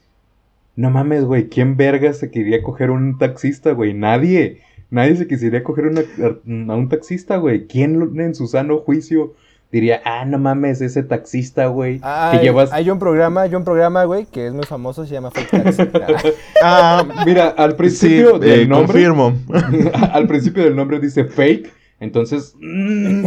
[0.75, 3.93] no mames, güey, ¿quién verga se quería coger un taxista, güey?
[3.93, 4.61] Nadie.
[4.89, 7.65] Nadie se quisiera coger una- a un taxista, güey.
[7.67, 9.33] ¿Quién en su sano juicio
[9.71, 12.73] diría, ah, no mames, ese taxista, güey, que llevas...
[12.73, 15.83] hay un programa, hay un programa, güey, que es muy famoso, se llama Fake Taxi.
[16.61, 18.87] Ah, Mira, al sí, principio del eh, nombre...
[18.87, 19.33] confirmo.
[20.11, 22.53] al principio del nombre dice fake, entonces...
[22.59, 23.21] mm,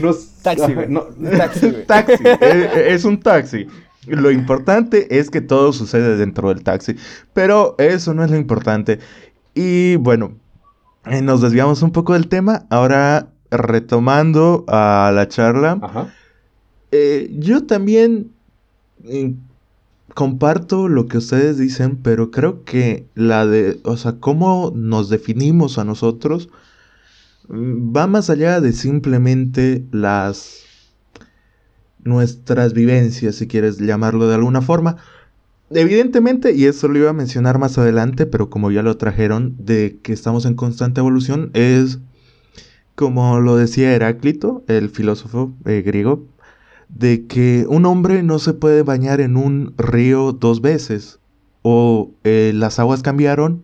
[0.00, 0.88] no, Taxi, güey.
[0.88, 1.06] no-
[1.38, 1.84] Taxi, güey.
[1.86, 3.66] taxi, eh, eh, es un taxi.
[4.16, 6.96] Lo importante es que todo sucede dentro del taxi,
[7.32, 8.98] pero eso no es lo importante.
[9.54, 10.32] Y bueno,
[11.06, 12.66] eh, nos desviamos un poco del tema.
[12.70, 16.12] Ahora, retomando a la charla, Ajá.
[16.92, 18.32] eh, yo también
[19.04, 19.34] eh,
[20.14, 25.78] comparto lo que ustedes dicen, pero creo que la de, o sea, cómo nos definimos
[25.78, 26.50] a nosotros
[27.48, 30.67] mm, va más allá de simplemente las
[32.04, 34.96] nuestras vivencias, si quieres llamarlo de alguna forma.
[35.70, 39.98] Evidentemente, y eso lo iba a mencionar más adelante, pero como ya lo trajeron, de
[40.02, 41.98] que estamos en constante evolución, es
[42.94, 46.26] como lo decía Heráclito, el filósofo eh, griego,
[46.88, 51.20] de que un hombre no se puede bañar en un río dos veces.
[51.62, 53.62] O eh, las aguas cambiaron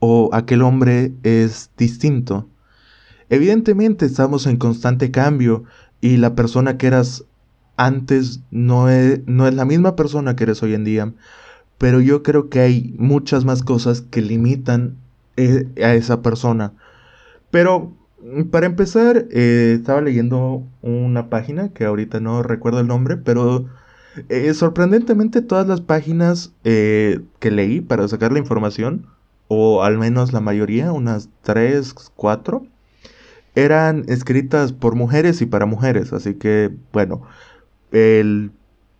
[0.00, 2.46] o aquel hombre es distinto.
[3.30, 5.64] Evidentemente estamos en constante cambio
[6.02, 7.24] y la persona que eras
[7.76, 11.12] antes no es, no es la misma persona que eres hoy en día.
[11.78, 14.96] Pero yo creo que hay muchas más cosas que limitan
[15.36, 16.72] eh, a esa persona.
[17.50, 23.16] Pero mm, para empezar, eh, estaba leyendo una página que ahorita no recuerdo el nombre,
[23.16, 23.66] pero
[24.28, 29.06] eh, sorprendentemente todas las páginas que leí para sacar la información,
[29.48, 32.66] o al menos la mayoría, unas 3, 4,
[33.54, 36.12] eran escritas por mujeres y para mujeres.
[36.12, 37.22] Así que, bueno,
[37.94, 38.50] el-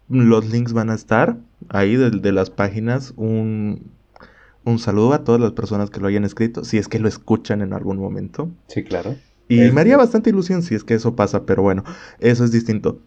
[0.08, 1.36] los links van a estar
[1.68, 3.12] ahí de, de las páginas.
[3.16, 3.90] Un,
[4.64, 7.60] un saludo a todas las personas que lo hayan escrito, si es que lo escuchan
[7.62, 8.50] en algún momento.
[8.68, 9.16] Sí, claro.
[9.48, 11.84] Y Es- me haría bastante ilusión si es que eso pasa, pero bueno,
[12.18, 13.00] eso es distinto.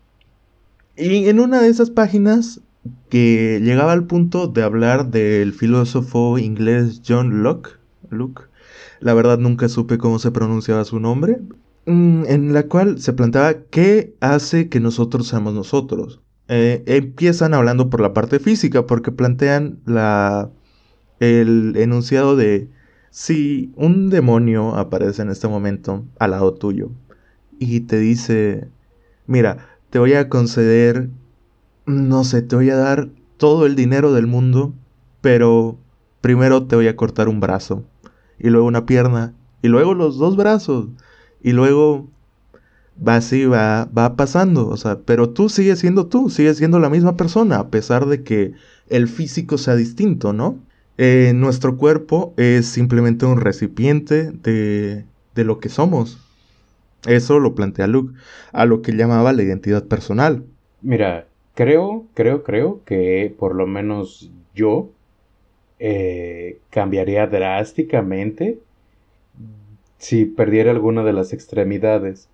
[0.96, 2.62] Y en una de esas páginas
[3.10, 7.72] que llegaba al punto de hablar del filósofo inglés John Locke,
[8.10, 8.44] Locke,
[9.00, 11.40] la verdad nunca supe cómo se pronunciaba su nombre,
[11.88, 16.22] en la cual se planteaba qué hace que nosotros seamos nosotros.
[16.50, 20.50] Eh, empiezan hablando por la parte física, porque plantean la,
[21.20, 22.70] el enunciado de
[23.10, 26.90] si un demonio aparece en este momento al lado tuyo
[27.58, 28.68] y te dice,
[29.26, 31.10] mira, te voy a conceder,
[31.86, 34.74] no sé, te voy a dar todo el dinero del mundo,
[35.22, 35.78] pero
[36.22, 37.86] primero te voy a cortar un brazo
[38.38, 40.90] y luego una pierna y luego los dos brazos
[41.48, 42.10] y luego
[43.08, 46.90] va así, va, va pasando, o sea, pero tú sigues siendo tú, sigues siendo la
[46.90, 48.54] misma persona, a pesar de que
[48.90, 50.60] el físico sea distinto, ¿no?
[50.98, 55.06] Eh, nuestro cuerpo es simplemente un recipiente de,
[55.36, 56.20] de lo que somos.
[57.06, 58.14] Eso lo plantea Luke,
[58.52, 60.44] a lo que llamaba la identidad personal.
[60.82, 64.90] Mira, creo, creo, creo que por lo menos yo
[65.80, 68.60] eh, cambiaría drásticamente
[69.98, 72.30] si perdiera alguna de las extremidades.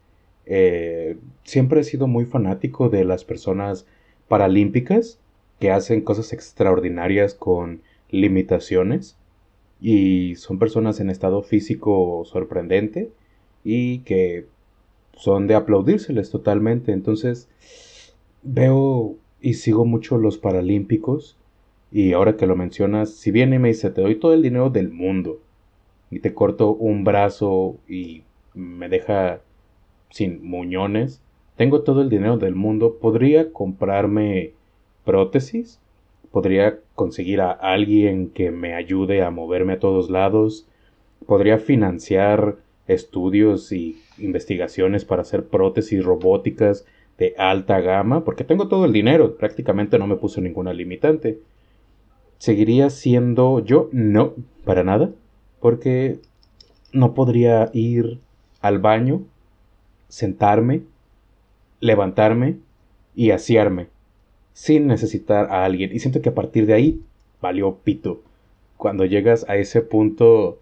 [0.46, 3.86] Eh, siempre he sido muy fanático de las personas
[4.28, 5.20] paralímpicas
[5.60, 9.18] que hacen cosas extraordinarias con limitaciones
[9.82, 13.12] y son personas en estado físico sorprendente
[13.64, 14.46] y que
[15.16, 16.92] son de aplaudírseles totalmente.
[16.92, 17.48] Entonces,
[18.44, 21.38] veo y sigo mucho los paralímpicos
[21.92, 24.70] Y ahora que lo mencionas, si viene y me dice, te doy todo el dinero
[24.72, 25.43] del mundo
[26.16, 28.24] y te corto un brazo y
[28.54, 29.42] me deja
[30.10, 31.22] sin muñones,
[31.56, 34.54] tengo todo el dinero del mundo, podría comprarme
[35.06, 35.80] prótesis,
[36.32, 40.68] podría conseguir a alguien que me ayude a moverme a todos lados,
[41.26, 46.86] podría financiar estudios y investigaciones para hacer prótesis robóticas
[47.18, 51.40] de alta gama, porque tengo todo el dinero, prácticamente no me puso ninguna limitante.
[52.38, 53.90] ¿Seguiría siendo yo?
[53.92, 54.34] No,
[54.66, 55.12] para nada,
[55.64, 56.20] porque
[56.92, 58.20] no podría ir
[58.60, 59.24] al baño,
[60.10, 60.82] sentarme,
[61.80, 62.58] levantarme
[63.16, 63.88] y asearme
[64.52, 65.94] sin necesitar a alguien.
[65.94, 67.02] Y siento que a partir de ahí
[67.42, 68.22] valió pito.
[68.76, 70.60] Cuando llegas a ese punto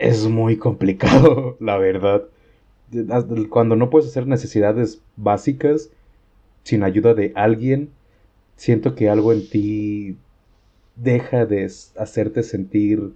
[0.00, 2.24] es muy complicado, la verdad.
[3.50, 5.90] Cuando no puedes hacer necesidades básicas
[6.64, 7.90] sin ayuda de alguien,
[8.56, 10.16] siento que algo en ti
[10.96, 13.12] deja de hacerte sentir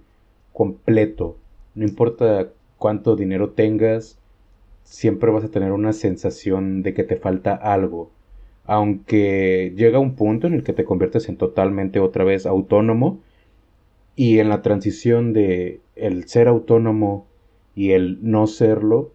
[0.55, 1.37] completo.
[1.75, 4.17] No importa cuánto dinero tengas,
[4.83, 8.09] siempre vas a tener una sensación de que te falta algo.
[8.63, 13.19] Aunque llega un punto en el que te conviertes en totalmente otra vez autónomo
[14.15, 17.27] y en la transición de el ser autónomo
[17.75, 19.11] y el no serlo,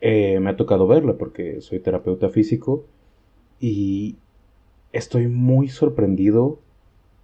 [0.00, 2.84] eh, me ha tocado verla porque soy terapeuta físico
[3.58, 4.16] y
[4.92, 6.60] estoy muy sorprendido,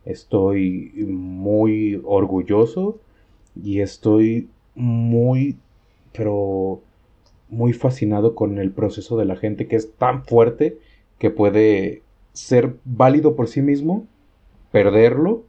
[0.04, 2.98] estoy muy orgulloso
[3.62, 5.56] y estoy muy,
[6.12, 6.80] pero
[7.48, 10.78] muy fascinado con el proceso de la gente que es tan fuerte
[11.18, 14.06] que puede ser válido por sí mismo,
[14.72, 15.44] perderlo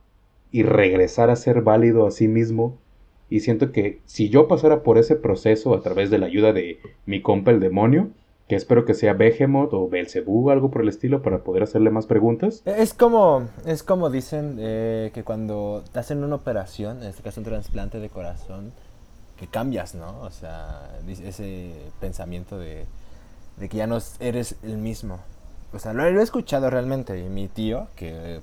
[0.51, 2.77] y regresar a ser válido a sí mismo.
[3.29, 6.79] Y siento que si yo pasara por ese proceso a través de la ayuda de
[7.05, 8.09] mi compa el demonio,
[8.55, 12.05] espero que sea Behemoth o Belzebú o algo por el estilo para poder hacerle más
[12.05, 12.61] preguntas.
[12.65, 17.41] Es como, es como dicen eh, que cuando te hacen una operación, en este caso
[17.41, 18.71] un trasplante de corazón,
[19.37, 20.21] que cambias, ¿no?
[20.21, 22.85] O sea, ese pensamiento de,
[23.57, 25.19] de que ya no eres el mismo.
[25.73, 27.19] O sea, lo, lo he escuchado realmente.
[27.19, 28.41] Y mi tío, que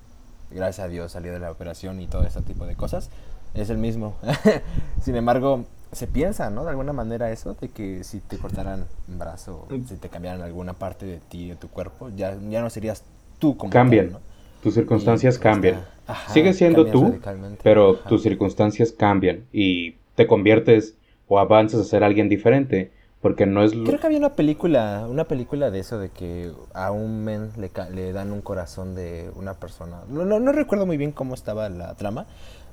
[0.50, 3.10] gracias a Dios salió de la operación y todo ese tipo de cosas,
[3.54, 4.16] es el mismo.
[5.02, 6.64] Sin embargo, se piensa, ¿no?
[6.64, 10.74] De alguna manera eso, de que si te cortaran un brazo, si te cambiaran alguna
[10.74, 13.04] parte de ti, de tu cuerpo, ya, ya no serías
[13.38, 14.18] tú como Cambian.
[14.62, 15.80] Tus circunstancias pues, cambian.
[16.28, 17.18] Sigue siendo tú,
[17.62, 20.96] pero tus circunstancias cambian y te conviertes
[21.28, 22.90] o avanzas a ser alguien diferente.
[23.20, 23.72] Porque no es...
[23.72, 27.70] Creo que había una película, una película de eso, de que a un men le,
[27.92, 30.02] le dan un corazón de una persona.
[30.08, 32.26] No, no, no, recuerdo muy bien cómo estaba la trama,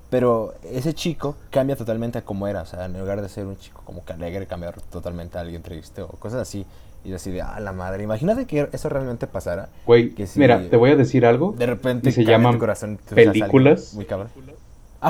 [0.09, 2.61] pero ese chico cambia totalmente a como era.
[2.61, 5.61] O sea, en lugar de ser un chico como que alegre, cambiar totalmente a alguien
[5.61, 6.65] triste o cosas así.
[7.03, 8.03] Y así de, ah, la madre.
[8.03, 9.69] Imagínate que eso realmente pasara.
[9.85, 11.53] Güey, mira, te voy a decir algo.
[11.55, 13.93] De repente se llaman corazón, películas.
[13.93, 14.29] Muy cabrón.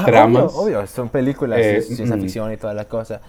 [0.05, 0.53] tramas.
[0.53, 2.21] Obvio, son películas, eh, ciencia mm.
[2.21, 3.21] ficción y toda la cosa.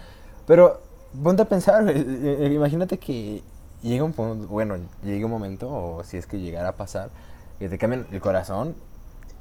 [0.47, 0.81] Pero
[1.23, 3.43] ponte a pensar, eh, eh, imagínate que
[3.83, 7.11] llega un punto, bueno, llega un momento, o si es que llegara a pasar,
[7.59, 8.75] que te cambian el corazón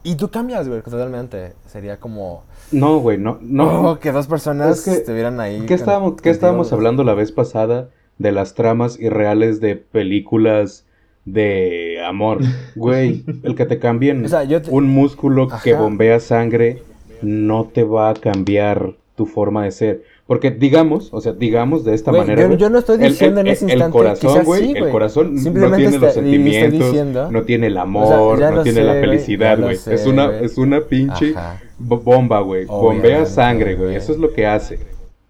[0.06, 1.54] y tú cambias, güey, totalmente.
[1.66, 2.44] Sería como...
[2.72, 3.92] No, güey, no, no.
[3.92, 5.66] Oh, que dos personas estuvieran ahí.
[5.68, 7.90] ¿Qué estábamos, ¿qué estábamos hablando la vez pasada
[8.20, 10.86] de las tramas irreales de películas
[11.26, 12.40] de amor?
[12.76, 14.26] Güey, el que te cambien
[14.70, 16.84] un músculo que bombea sangre
[17.24, 20.04] no te va a cambiar tu forma de ser.
[20.28, 22.52] Porque digamos, o sea, digamos de esta manera.
[22.56, 23.86] Yo, no estoy diciendo en ese instante.
[23.86, 28.84] El corazón, güey, el corazón no tiene los sentimientos, no tiene el amor, no tiene
[28.84, 29.76] la felicidad, güey.
[29.76, 31.36] Es una, es una pinche
[31.78, 32.66] bomba, güey.
[32.66, 33.96] Bombea sangre, güey.
[33.96, 34.80] Eso es lo que hace.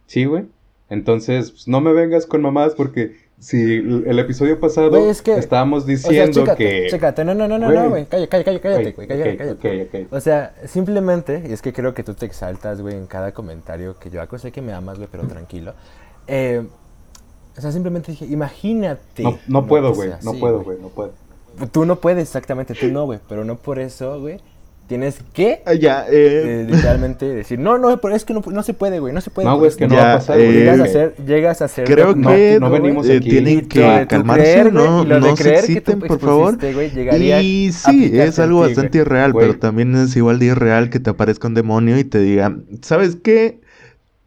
[0.06, 0.46] ¿Sí, güey?
[0.90, 6.46] Entonces, pues, no me vengas con mamás porque si el episodio pasado estábamos diciendo o
[6.46, 6.88] sea, que.
[6.90, 8.06] Chécate, no, no, no, no, güey.
[8.06, 9.08] Cállate, cállate, cállate, güey.
[9.08, 10.08] Cállate, cállate.
[10.10, 13.98] O sea, simplemente, y es que creo que tú te exaltas, güey, en cada comentario
[14.00, 14.38] que yo hago.
[14.38, 15.74] Sé que me amas, güey, pero tranquilo.
[16.28, 16.66] Eh,
[17.58, 19.24] o sea, simplemente dije, imagínate.
[19.24, 20.12] No, no puedo, güey.
[20.24, 20.78] No puedo, güey.
[20.82, 21.12] No puedo.
[21.72, 22.74] Tú no puedes, exactamente.
[22.74, 23.20] Tú no, güey.
[23.28, 24.40] Pero no por eso, güey
[24.88, 26.12] tienes que ah, ya, eh.
[26.12, 26.68] eh...
[26.70, 29.48] literalmente decir, no, no, pero es que no, no se puede, güey, no se puede.
[29.48, 30.54] No, güey, es que no va a pasar, güey.
[30.54, 31.86] llegas, a hacer, llegas a hacer...
[31.86, 33.30] Creo que no, venimos eh, aquí.
[33.30, 36.58] tienen que calmarse, no, no se exciten, por favor.
[36.64, 41.48] y sí, es algo bastante irreal, pero también es igual de irreal que te aparezca
[41.48, 43.60] un demonio y te diga, ¿sabes qué?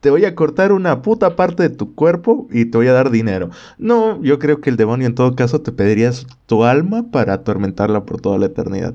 [0.01, 3.11] te voy a cortar una puta parte de tu cuerpo y te voy a dar
[3.11, 3.51] dinero.
[3.79, 6.13] No, yo creo que el demonio en todo caso te pediría
[6.47, 8.95] tu alma para atormentarla por toda la eternidad.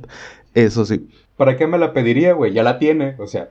[0.54, 1.08] Eso sí.
[1.38, 2.54] ¿Para qué me la pediría, güey?
[2.54, 3.50] Ya la tiene, o sea.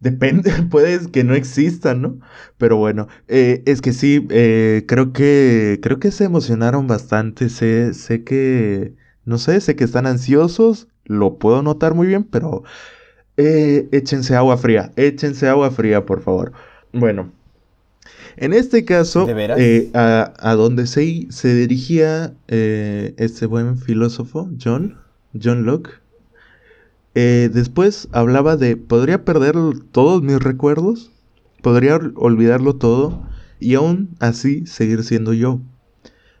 [0.00, 2.18] Depende, puede que no exista, ¿no?
[2.58, 7.48] Pero bueno, eh, es que sí, eh, creo que creo que se emocionaron bastante.
[7.48, 8.94] Sé, sé que,
[9.24, 10.88] no sé, sé que están ansiosos.
[11.04, 12.64] lo puedo notar muy bien, pero
[13.36, 16.52] eh, échense agua fría, échense agua fría, por favor.
[16.92, 17.32] Bueno,
[18.36, 24.98] en este caso, eh, a, donde se, se dirigía eh, este buen filósofo, John,
[25.40, 26.01] John Locke,
[27.14, 29.54] después hablaba de, podría perder
[29.90, 31.10] todos mis recuerdos,
[31.62, 33.22] podría olvidarlo todo
[33.60, 35.60] y aún así seguir siendo yo.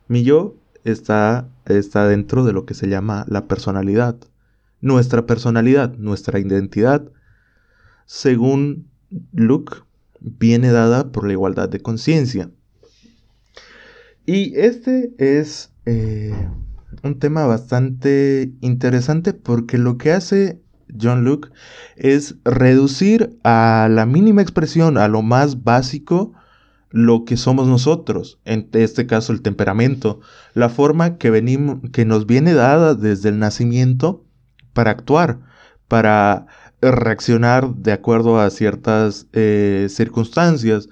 [0.08, 4.16] Mi yo está, está dentro de lo que se llama la personalidad.
[4.80, 7.04] Nuestra personalidad, nuestra identidad,
[8.06, 8.88] según
[9.32, 9.76] Luke,
[10.20, 12.50] viene dada por la igualdad de conciencia.
[14.26, 16.34] Y este es eh,
[17.02, 20.61] un tema bastante interesante porque lo que hace
[21.00, 21.48] John Luke
[21.96, 26.32] es reducir a la mínima expresión, a lo más básico,
[26.90, 30.20] lo que somos nosotros, en este caso el temperamento,
[30.54, 34.24] la forma que, venimos, que nos viene dada desde el nacimiento
[34.74, 35.40] para actuar,
[35.88, 36.46] para
[36.82, 40.88] reaccionar de acuerdo a ciertas eh, circunstancias.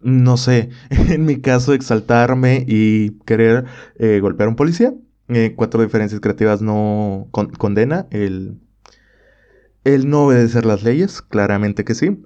[0.00, 3.64] No sé, en mi caso exaltarme y querer
[3.98, 4.94] eh, golpear a un policía.
[5.28, 8.58] Eh, cuatro diferencias creativas no condena el,
[9.84, 12.22] el no obedecer las leyes, claramente que sí,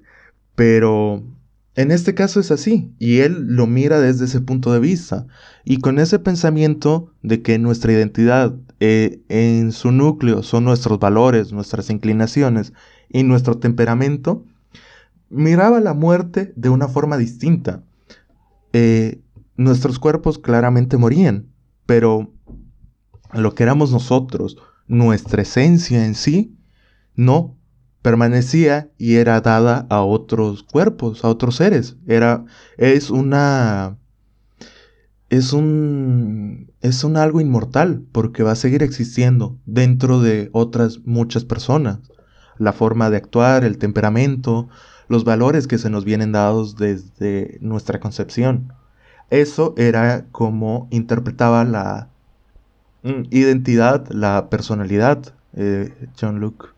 [0.55, 1.23] pero
[1.77, 5.27] en este caso es así, y él lo mira desde ese punto de vista,
[5.65, 11.53] y con ese pensamiento de que nuestra identidad eh, en su núcleo son nuestros valores,
[11.53, 12.73] nuestras inclinaciones
[13.09, 14.45] y nuestro temperamento,
[15.31, 17.83] miraba la muerte de una forma distinta.
[18.73, 19.21] Eh,
[19.57, 21.47] nuestros cuerpos claramente morían,
[21.87, 22.33] pero
[23.33, 26.57] lo que éramos nosotros, nuestra esencia en sí,
[27.17, 27.57] no,
[28.05, 31.97] permanecía y era dada a otros cuerpos, a otros seres.
[32.07, 32.45] Era,
[32.77, 33.97] es una,
[35.31, 41.47] es un, es un algo inmortal porque va a seguir existiendo dentro de otras muchas
[41.47, 42.01] personas.
[42.59, 44.69] La forma de actuar, el temperamento,
[45.09, 48.73] los valores que se nos vienen dados desde nuestra concepción.
[49.31, 52.11] Eso era como interpretaba la
[53.03, 56.74] mm, identidad, la personalidad, eh, John Luke.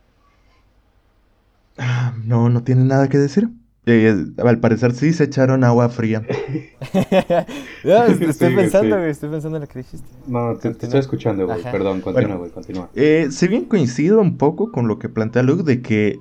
[1.78, 3.50] Ah, no, no tiene nada que decir.
[3.88, 6.22] Eh, al parecer sí se echaron agua fría.
[7.84, 10.08] estoy pensando, güey, estoy pensando en lo que dijiste.
[10.26, 11.62] No, te, estoy escuchando, güey.
[11.62, 12.90] Perdón, continúa, güey, continúa.
[12.96, 16.18] Eh, si bien coincido un poco con lo que plantea Luke de que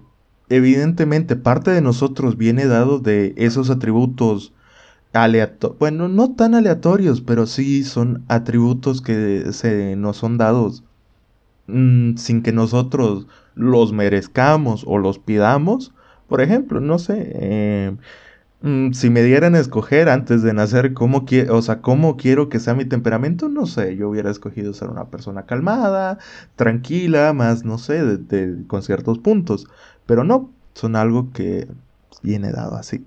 [0.50, 4.54] evidentemente parte de nosotros viene dado de esos atributos
[5.14, 10.84] aleatorios, bueno, no tan aleatorios, pero sí son atributos que se nos son dados
[11.66, 15.94] mm, sin que nosotros los merezcamos o los pidamos.
[16.28, 17.96] Por ejemplo, no sé, eh,
[18.62, 22.60] mm, si me dieran a escoger antes de nacer cómo, o sea, cómo quiero que
[22.60, 26.20] sea mi temperamento, no sé, yo hubiera escogido ser una persona calmada,
[26.56, 28.20] tranquila, más, no sé,
[28.68, 29.68] con ciertos puntos.
[30.06, 31.68] Pero no, son algo que
[32.22, 33.06] viene dado así.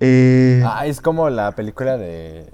[0.00, 2.52] Eh, ah, es como la película de...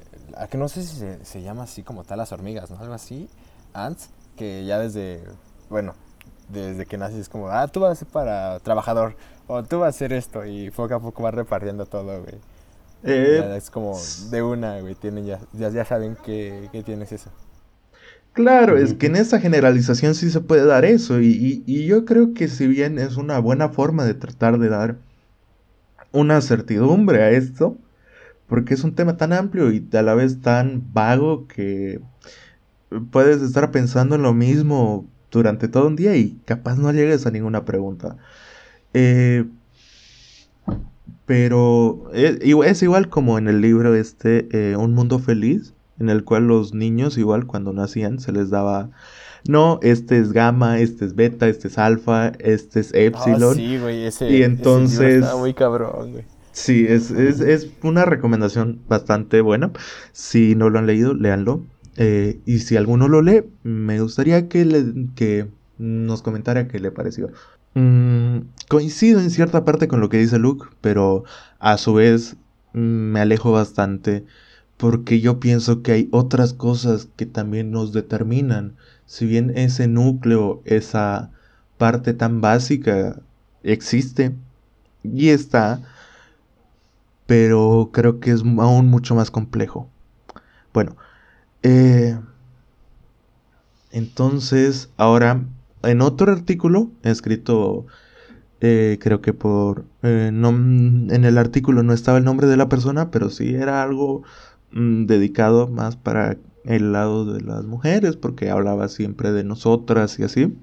[0.50, 2.78] que no sé si se, se, llama así como tal las hormigas, ¿no?
[2.78, 3.28] Algo así,
[3.72, 5.24] Ants, que ya desde...
[5.68, 5.94] Bueno,
[6.52, 9.14] desde que naces es como, ah, tú vas a ser para trabajador,
[9.46, 12.34] o tú vas a hacer esto, y poco a poco vas repartiendo todo, güey.
[13.02, 13.98] Eh, es como
[14.30, 17.30] de una, güey, tienen ya, ya, saben que, tienes eso.
[18.32, 22.34] Claro, es que en esa generalización sí se puede dar eso, y, y, yo creo
[22.34, 24.96] que si bien es una buena forma de tratar de dar
[26.12, 27.76] una certidumbre a esto,
[28.46, 32.00] porque es un tema tan amplio y a la vez tan vago que
[33.12, 37.30] puedes estar pensando en lo mismo durante todo un día y capaz no llegues a
[37.30, 38.16] ninguna pregunta.
[38.94, 39.44] Eh,
[41.26, 46.24] pero es, es, igual como en el libro este, eh, Un Mundo Feliz, en el
[46.24, 48.90] cual los niños igual cuando nacían se les daba,
[49.46, 53.54] no, este es gamma, este es beta, este es alfa, este es epsilon.
[53.54, 55.22] sí, güey, ese, y entonces...
[55.22, 56.24] está muy cabrón, güey.
[56.52, 59.70] Sí, es, es, es, una recomendación bastante buena.
[60.12, 61.64] Si no lo han leído, léanlo.
[62.02, 66.90] Eh, y si alguno lo lee, me gustaría que, le, que nos comentara qué le
[66.90, 67.28] pareció.
[67.74, 68.38] Mm,
[68.68, 71.24] coincido en cierta parte con lo que dice Luke, pero
[71.58, 72.36] a su vez
[72.72, 74.24] mm, me alejo bastante
[74.78, 78.76] porque yo pienso que hay otras cosas que también nos determinan.
[79.04, 81.30] Si bien ese núcleo, esa
[81.76, 83.20] parte tan básica
[83.62, 84.34] existe
[85.02, 85.82] y está,
[87.26, 89.90] pero creo que es aún mucho más complejo.
[90.72, 90.96] Bueno,
[91.62, 92.18] eh,
[93.92, 95.44] entonces, ahora,
[95.82, 97.86] en otro artículo, escrito,
[98.60, 99.84] eh, creo que por...
[100.02, 104.22] Eh, en el artículo no estaba el nombre de la persona, pero sí era algo
[104.72, 110.24] mm, dedicado más para el lado de las mujeres, porque hablaba siempre de nosotras y
[110.24, 110.54] así.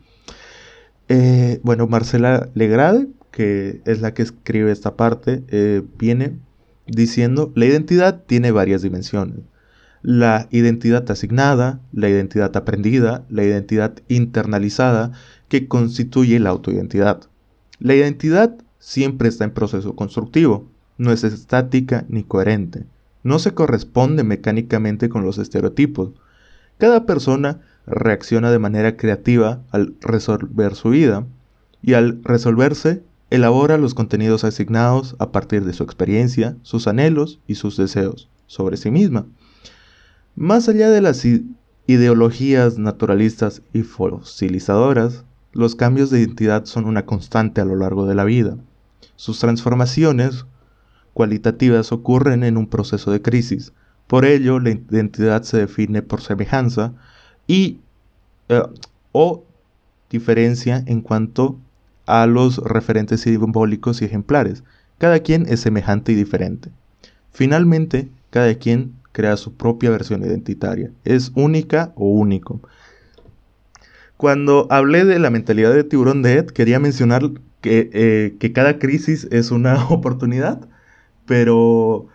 [1.64, 5.44] Bueno, Marcela Legrade, que es la que escribe esta parte,
[5.98, 6.40] viene
[6.88, 9.40] diciendo, la identidad tiene varias dimensiones.
[10.02, 15.12] La identidad asignada, la identidad aprendida, la identidad internalizada,
[15.50, 17.22] que constituye la autoidentidad.
[17.80, 20.68] La identidad siempre está en proceso constructivo,
[20.98, 22.86] no es estática ni coherente,
[23.24, 26.12] no se corresponde mecánicamente con los estereotipos.
[26.78, 31.26] Cada persona reacciona de manera creativa al resolver su vida
[31.82, 37.56] y al resolverse elabora los contenidos asignados a partir de su experiencia, sus anhelos y
[37.56, 39.26] sus deseos sobre sí misma.
[40.40, 41.26] Más allá de las
[41.88, 48.14] ideologías naturalistas y fosilizadoras, los cambios de identidad son una constante a lo largo de
[48.14, 48.56] la vida.
[49.16, 50.46] Sus transformaciones
[51.16, 53.74] cualitativas ocurren en un proceso de crisis.
[54.06, 56.94] Por ello, la identidad se define por semejanza
[57.48, 57.80] y
[58.50, 58.62] eh,
[59.14, 59.44] o
[60.12, 61.58] diferencia en cuanto
[62.06, 64.64] a los referentes simbólicos y ejemplares.
[65.00, 66.70] Cada quien es semejante y diferente.
[67.32, 70.92] Finalmente, cada quien crea su propia versión identitaria.
[71.04, 72.62] Es única o único.
[74.16, 77.24] Cuando hablé de la mentalidad de tiburón de Ed, quería mencionar
[77.62, 80.68] que, eh, que cada crisis es una oportunidad
[81.28, 82.08] pero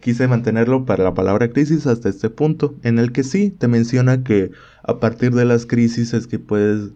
[0.00, 4.22] quise mantenerlo para la palabra crisis hasta este punto, en el que sí te menciona
[4.22, 4.52] que
[4.84, 6.92] a partir de las crisis es que puedes,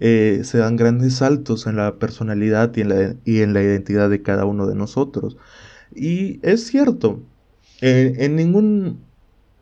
[0.00, 4.10] eh, se dan grandes saltos en la personalidad y en la, y en la identidad
[4.10, 5.36] de cada uno de nosotros.
[5.94, 7.22] Y es cierto,
[7.80, 9.00] eh, en ningún,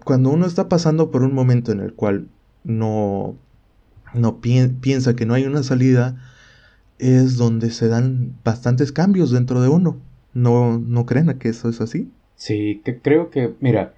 [0.04, 2.28] cuando uno está pasando por un momento en el cual
[2.64, 3.36] no,
[4.14, 6.16] no piensa que no hay una salida,
[6.98, 9.98] es donde se dan bastantes cambios dentro de uno.
[10.34, 12.10] ¿No, no creen que eso es así?
[12.36, 13.94] Sí, que creo que, mira,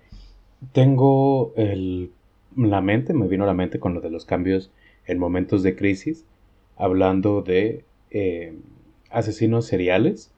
[0.72, 2.10] tengo el,
[2.56, 4.70] la mente, me vino a la mente con lo de los cambios
[5.06, 6.24] en momentos de crisis,
[6.76, 8.54] hablando de eh,
[9.10, 10.30] asesinos seriales.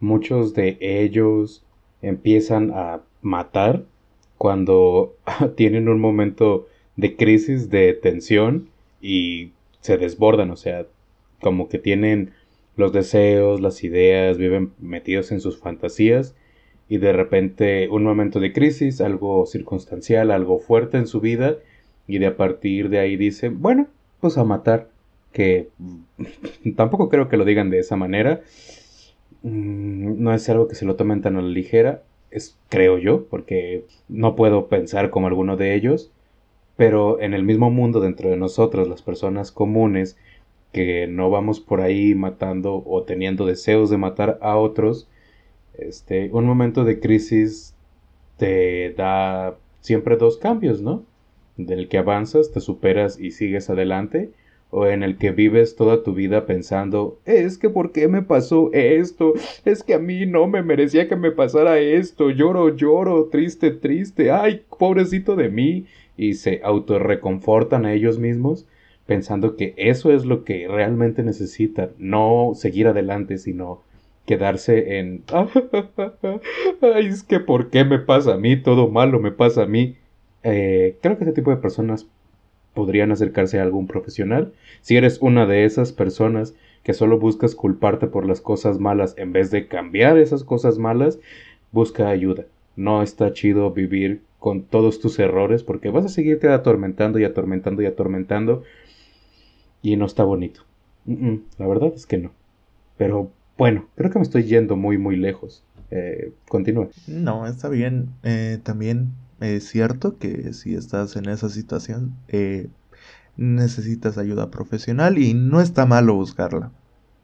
[0.00, 1.64] Muchos de ellos
[2.02, 3.84] empiezan a matar
[4.38, 5.16] cuando
[5.56, 8.68] tienen un momento de crisis, de tensión
[9.00, 10.86] y se desbordan, o sea,
[11.40, 12.32] como que tienen
[12.76, 16.34] los deseos, las ideas, viven metidos en sus fantasías
[16.88, 21.56] y de repente un momento de crisis, algo circunstancial, algo fuerte en su vida
[22.06, 23.88] y de a partir de ahí dice, bueno,
[24.20, 24.88] pues a matar,
[25.32, 25.68] que
[26.76, 28.42] tampoco creo que lo digan de esa manera,
[29.42, 32.02] mm, no es algo que se lo tomen tan a la ligera,
[32.68, 36.10] creo yo, porque no puedo pensar como alguno de ellos,
[36.76, 40.16] pero en el mismo mundo dentro de nosotros, las personas comunes,
[40.72, 45.08] que no vamos por ahí matando o teniendo deseos de matar a otros,
[45.78, 47.74] este, un momento de crisis
[48.38, 51.04] te da siempre dos cambios, ¿no?
[51.56, 54.32] Del que avanzas, te superas y sigues adelante,
[54.76, 58.70] o en el que vives toda tu vida pensando, es que ¿por qué me pasó
[58.72, 59.34] esto?
[59.64, 64.32] Es que a mí no me merecía que me pasara esto, lloro, lloro, triste, triste,
[64.32, 68.66] ay, pobrecito de mí, y se autorreconfortan a ellos mismos
[69.06, 73.80] pensando que eso es lo que realmente necesita, no seguir adelante, sino
[74.26, 75.22] quedarse en,
[76.80, 78.60] ay, es que ¿por qué me pasa a mí?
[78.60, 79.96] Todo malo me pasa a mí.
[80.42, 82.08] Eh, creo que ese tipo de personas
[82.74, 84.52] podrían acercarse a algún profesional.
[84.82, 89.32] Si eres una de esas personas que solo buscas culparte por las cosas malas en
[89.32, 91.18] vez de cambiar esas cosas malas,
[91.72, 92.44] busca ayuda.
[92.76, 97.80] No está chido vivir con todos tus errores porque vas a seguirte atormentando y atormentando
[97.82, 98.62] y atormentando
[99.80, 100.62] y no está bonito.
[101.06, 102.32] la verdad es que no.
[102.96, 105.64] Pero bueno, creo que me estoy yendo muy, muy lejos.
[105.90, 106.88] Eh, continúa.
[107.06, 108.10] No, está bien.
[108.22, 112.68] Eh, también es cierto que si estás en esa situación, eh,
[113.36, 116.70] necesitas ayuda profesional y no está malo buscarla.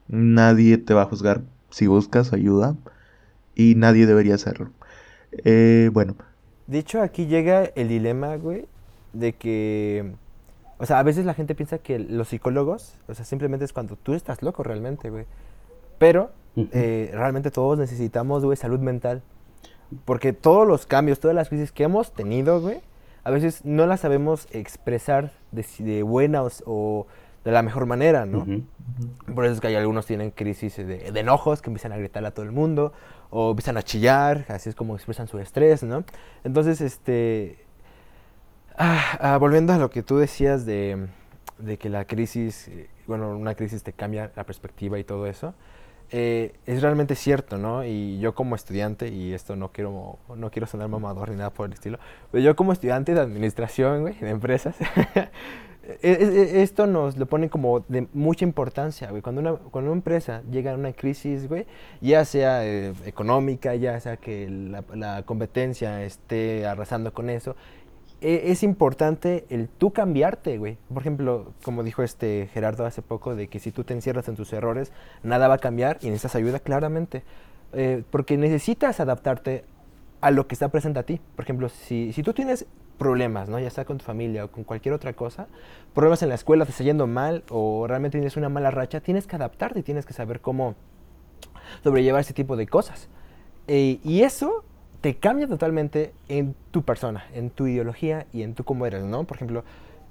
[0.07, 2.75] Nadie te va a juzgar si buscas ayuda
[3.55, 4.71] y nadie debería hacerlo.
[5.93, 6.15] bueno.
[6.67, 8.65] Dicho, aquí llega el dilema, güey,
[9.13, 10.13] de que
[10.81, 13.97] o sea, a veces la gente piensa que los psicólogos, o sea, simplemente es cuando
[13.97, 15.25] tú estás loco realmente, güey.
[15.99, 19.21] Pero eh, realmente todos necesitamos, güey, salud mental.
[20.05, 22.81] Porque todos los cambios, todas las crisis que hemos tenido, güey,
[23.23, 27.07] a veces no las sabemos expresar de, de buena o,
[27.43, 28.45] de la mejor manera, ¿no?
[29.33, 32.25] Por eso es que hay algunos tienen crisis de, de, enojos que empiezan a gritar
[32.25, 32.93] a todo el mundo
[33.29, 36.03] o empiezan a chillar, así es como expresan su estrés, ¿no?
[36.43, 37.57] Entonces, este,
[38.77, 41.07] Ah, ah, volviendo a lo que tú decías de,
[41.79, 45.53] que la crisis, eh, bueno, una crisis te cambia la perspectiva y todo eso,
[46.11, 47.83] eh, es realmente cierto, ¿no?
[47.85, 51.67] Y yo como estudiante, y esto no quiero, no quiero sonar mamador ni nada por
[51.67, 51.99] el estilo,
[52.31, 54.75] pero yo como estudiante de administración, güey, de empresas,
[55.83, 59.21] e- e- esto nos lo pone como de mucha importancia, güey.
[59.21, 61.65] Cuando una, cuando una empresa llega a una crisis, güey,
[62.01, 67.80] ya sea eh, económica, ya sea que la, competencia esté arrasando con eso, e-
[68.21, 70.77] es importante el tú cambiarte, güey.
[70.93, 74.35] Por ejemplo, como dijo este Gerardo hace poco, de que si tú te encierras en
[74.35, 74.91] tus errores,
[75.23, 77.23] nada va a cambiar y necesitas ayuda, claramente.
[77.73, 79.65] Eh, porque necesitas adaptarte
[80.21, 81.19] a lo que está presente a ti.
[81.35, 82.67] Por ejemplo, si, si tú tienes
[82.99, 83.57] problemas, ¿no?
[83.59, 85.47] ya sea con tu familia o con cualquier otra cosa,
[85.95, 89.25] problemas en la escuela, te está yendo mal o realmente tienes una mala racha, tienes
[89.25, 90.75] que adaptarte y tienes que saber cómo
[91.83, 93.09] sobrellevar ese tipo de cosas.
[93.67, 94.63] Eh, y eso
[95.01, 99.23] te cambia totalmente en tu persona, en tu ideología y en tú cómo eres, ¿no?
[99.23, 99.63] Por ejemplo,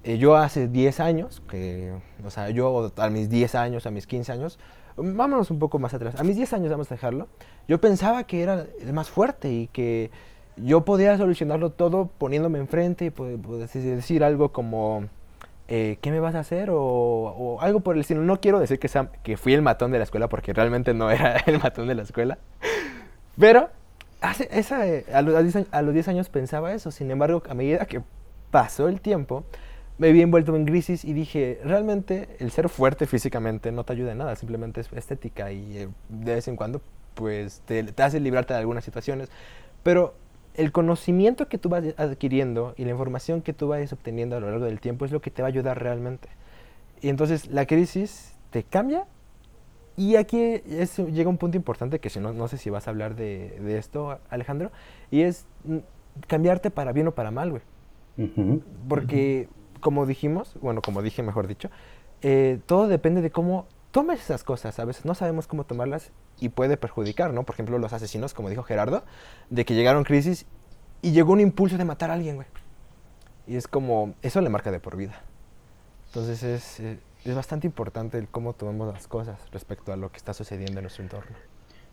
[0.03, 1.93] eh, yo hace 10 años, que,
[2.24, 4.59] o sea, yo a mis 10 años, a mis 15 años,
[4.97, 7.28] vámonos un poco más atrás, a mis 10 años vamos a dejarlo,
[7.68, 10.11] yo pensaba que era el más fuerte y que
[10.57, 15.05] yo podía solucionarlo todo poniéndome enfrente y pues, pues, decir algo como,
[15.68, 16.70] eh, ¿qué me vas a hacer?
[16.70, 18.22] O, o algo por el estilo.
[18.22, 21.11] No quiero decir que, sea- que fui el matón de la escuela porque realmente no
[21.11, 22.38] era el matón de la escuela.
[23.38, 23.70] Pero
[24.21, 26.91] hace, esa, eh, a, los, a 10 años- a los 10 años pensaba eso.
[26.91, 28.03] Sin embargo, a medida que
[28.51, 29.45] pasó el tiempo,
[29.99, 34.12] me vi envuelto en crisis y dije, realmente el ser fuerte físicamente no te ayuda
[34.12, 36.81] en nada, simplemente es estética y eh, de vez en cuando
[37.14, 39.29] pues te, hace librarte de algunas situaciones.
[39.83, 40.14] Pero
[40.55, 44.51] el conocimiento que tú vas adquiriendo y la información que tú vayas obteniendo a lo
[44.51, 46.29] largo del tiempo es lo que te va a ayudar realmente.
[47.03, 49.05] Y entonces la crisis te cambia
[50.01, 52.90] y aquí es- llega un punto importante que si no, no sé si vas a
[52.90, 54.70] hablar de, de esto, Alejandro,
[55.11, 55.76] y es mm,
[56.26, 57.62] cambiarte para bien o para mal, güey.
[58.16, 58.62] Ujú.
[58.88, 59.48] Porque,
[59.80, 61.68] como dijimos, bueno, como dije mejor dicho,
[62.22, 64.78] eh, todo depende de cómo tomes esas cosas.
[64.78, 67.42] A veces no sabemos cómo tomarlas y puede perjudicar, ¿no?
[67.44, 69.05] Por ejemplo, los asesinos, como dijo Gerardo,
[69.51, 70.46] de que llegaron crisis
[71.03, 72.48] y llegó un impulso de matar a alguien, güey.
[73.46, 75.22] Y es como, eso le marca de por vida.
[76.07, 80.18] Entonces es, eh, es bastante importante el cómo tomamos las cosas respecto a lo que
[80.18, 81.37] está sucediendo en nuestro entorno.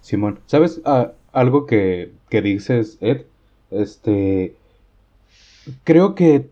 [0.01, 3.25] Simón, ¿sabes Ah, algo que, que dices, Ed?
[3.71, 4.55] Este,
[5.83, 6.49] creo que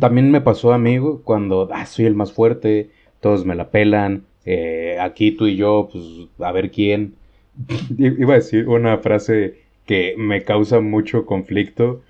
[0.00, 4.24] también me pasó a mí cuando ah, soy el más fuerte, todos me la pelan,
[4.44, 6.04] eh, aquí tú y yo, pues
[6.40, 7.14] a ver quién.
[7.98, 12.02] Iba a decir una frase que me causa mucho conflicto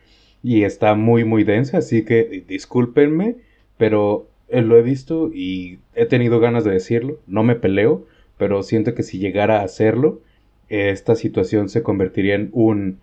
[0.42, 3.36] y está muy, muy densa, así que discúlpenme,
[3.76, 8.06] pero eh, lo he visto y he tenido ganas de decirlo, no me peleo,
[8.38, 10.20] pero siento que si llegara a hacerlo,
[10.68, 12.98] esta situación se convertiría en un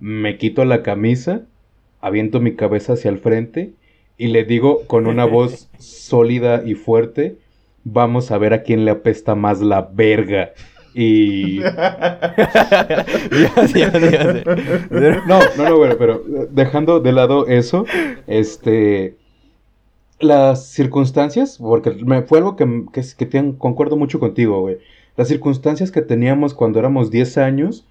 [0.00, 1.42] me quito la camisa,
[2.00, 3.72] aviento mi cabeza hacia el frente
[4.18, 7.36] y le digo con una voz sólida y fuerte,
[7.84, 10.52] vamos a ver a quién le apesta más la verga.
[10.94, 11.60] Y...
[13.32, 14.42] Ya ya ya
[15.26, 17.86] No, no, no, bueno, pero dejando de lado eso,
[18.26, 19.16] este...
[20.22, 24.78] Las circunstancias, porque me, fue algo que, que, que te- concuerdo mucho contigo, güey.
[25.16, 27.86] Las circunstancias que teníamos cuando éramos 10 años,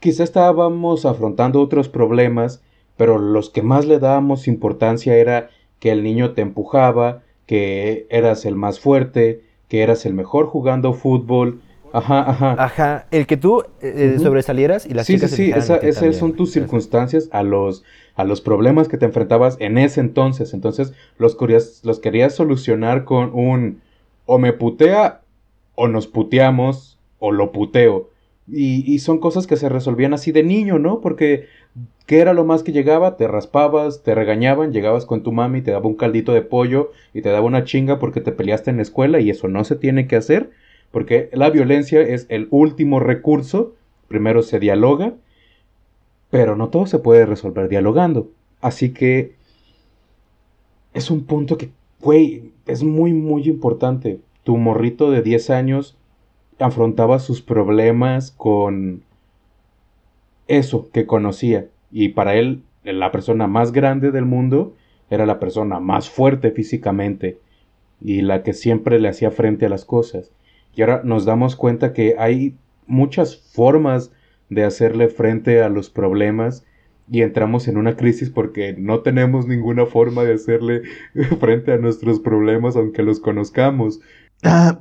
[0.00, 2.62] quizá estábamos afrontando otros problemas,
[2.96, 5.50] pero los que más le dábamos importancia era
[5.80, 10.92] que el niño te empujaba, que eras el más fuerte, que eras el mejor jugando
[10.92, 11.60] fútbol.
[11.92, 12.52] Ajá, ajá.
[12.58, 14.24] Ajá, el que tú eh, Ujú.
[14.24, 15.44] sobresalieras y las sí, sí, chicas sí,
[15.80, 17.82] ti esas son tus circunstancias a los,
[18.18, 20.52] a los problemas que te enfrentabas en ese entonces.
[20.52, 23.80] Entonces los querías, los querías solucionar con un
[24.26, 25.22] o me putea
[25.76, 28.10] o nos puteamos o lo puteo.
[28.48, 31.00] Y, y son cosas que se resolvían así de niño, ¿no?
[31.00, 31.46] Porque
[32.06, 33.16] ¿qué era lo más que llegaba?
[33.16, 37.22] Te raspabas, te regañaban, llegabas con tu mami, te daba un caldito de pollo y
[37.22, 40.08] te daba una chinga porque te peleaste en la escuela y eso no se tiene
[40.08, 40.50] que hacer.
[40.90, 43.76] Porque la violencia es el último recurso.
[44.08, 45.14] Primero se dialoga,
[46.30, 48.30] pero no todo se puede resolver dialogando.
[48.60, 49.34] Así que
[50.94, 51.70] es un punto que,
[52.00, 54.20] güey, es muy, muy importante.
[54.44, 55.96] Tu morrito de 10 años
[56.58, 59.02] afrontaba sus problemas con
[60.48, 61.66] eso que conocía.
[61.90, 64.74] Y para él, la persona más grande del mundo
[65.10, 67.38] era la persona más fuerte físicamente
[68.00, 70.30] y la que siempre le hacía frente a las cosas.
[70.74, 72.54] Y ahora nos damos cuenta que hay
[72.86, 74.12] muchas formas
[74.50, 76.64] de hacerle frente a los problemas
[77.10, 80.82] y entramos en una crisis porque no tenemos ninguna forma de hacerle
[81.40, 84.00] frente a nuestros problemas aunque los conozcamos.
[84.42, 84.80] Ah,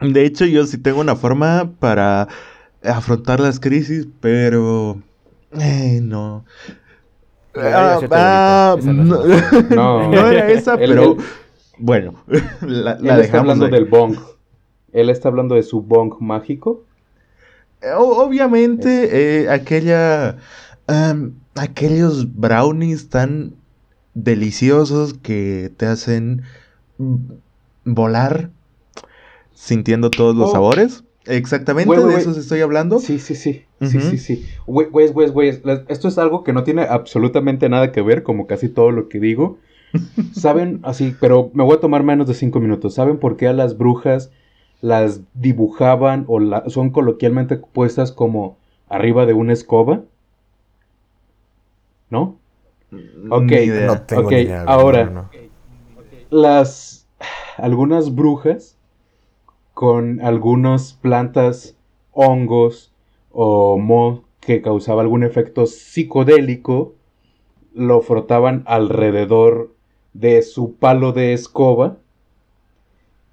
[0.00, 2.28] de hecho, yo sí tengo una forma para
[2.82, 5.00] afrontar las crisis, pero...
[5.60, 6.44] Eh, no.
[7.54, 10.10] Ah, ah, Esa no no, es No.
[10.10, 11.02] no era esa, Él- pero...
[11.12, 11.16] él-
[11.78, 12.14] Bueno,
[12.60, 13.70] la, Él la está dejamos hablando ahí.
[13.72, 14.16] del bong.
[14.92, 16.84] Él está hablando de su bong mágico.
[17.82, 20.36] Eh, Obviamente, eh, aquella...
[21.54, 23.54] aquellos brownies tan
[24.14, 26.42] deliciosos que te hacen
[27.84, 28.50] volar
[29.54, 30.52] sintiendo todos los Oh.
[30.52, 31.04] sabores.
[31.26, 33.00] Exactamente, de eso estoy hablando.
[33.00, 33.64] Sí, sí, sí.
[33.82, 34.46] Sí, sí, sí.
[34.66, 38.22] Güey, güey, güey, güey, la- Esto es algo que no tiene absolutamente nada que ver,
[38.22, 39.58] como casi todo lo que digo.
[40.32, 40.80] ¿Saben?
[40.84, 42.94] Así, pero me voy a tomar menos de cinco minutos.
[42.94, 44.30] ¿Saben por qué a las brujas
[44.80, 48.56] las dibujaban o la- son coloquialmente puestas como
[48.88, 50.02] arriba de una escoba?
[52.10, 52.36] ¿No?
[53.30, 53.86] Ok, Ni idea.
[53.86, 55.28] No tengo Ok, ni idea, güey, ahora- no,
[56.30, 57.06] las
[57.56, 58.76] algunas brujas
[59.74, 61.76] con algunas plantas,
[62.12, 62.92] hongos
[63.32, 66.94] o mo que causaba algún efecto psicodélico
[67.74, 69.72] lo frotaban alrededor
[70.14, 71.98] de su palo de escoba,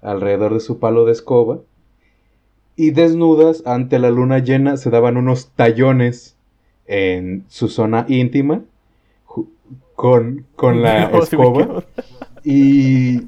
[0.06, 1.58] alrededor de su palo de escoba,
[2.76, 6.36] y desnudas ante la luna llena se daban unos tallones
[6.86, 8.62] en su zona íntima
[9.94, 11.84] con, con la No, me escoba.
[12.44, 13.22] Y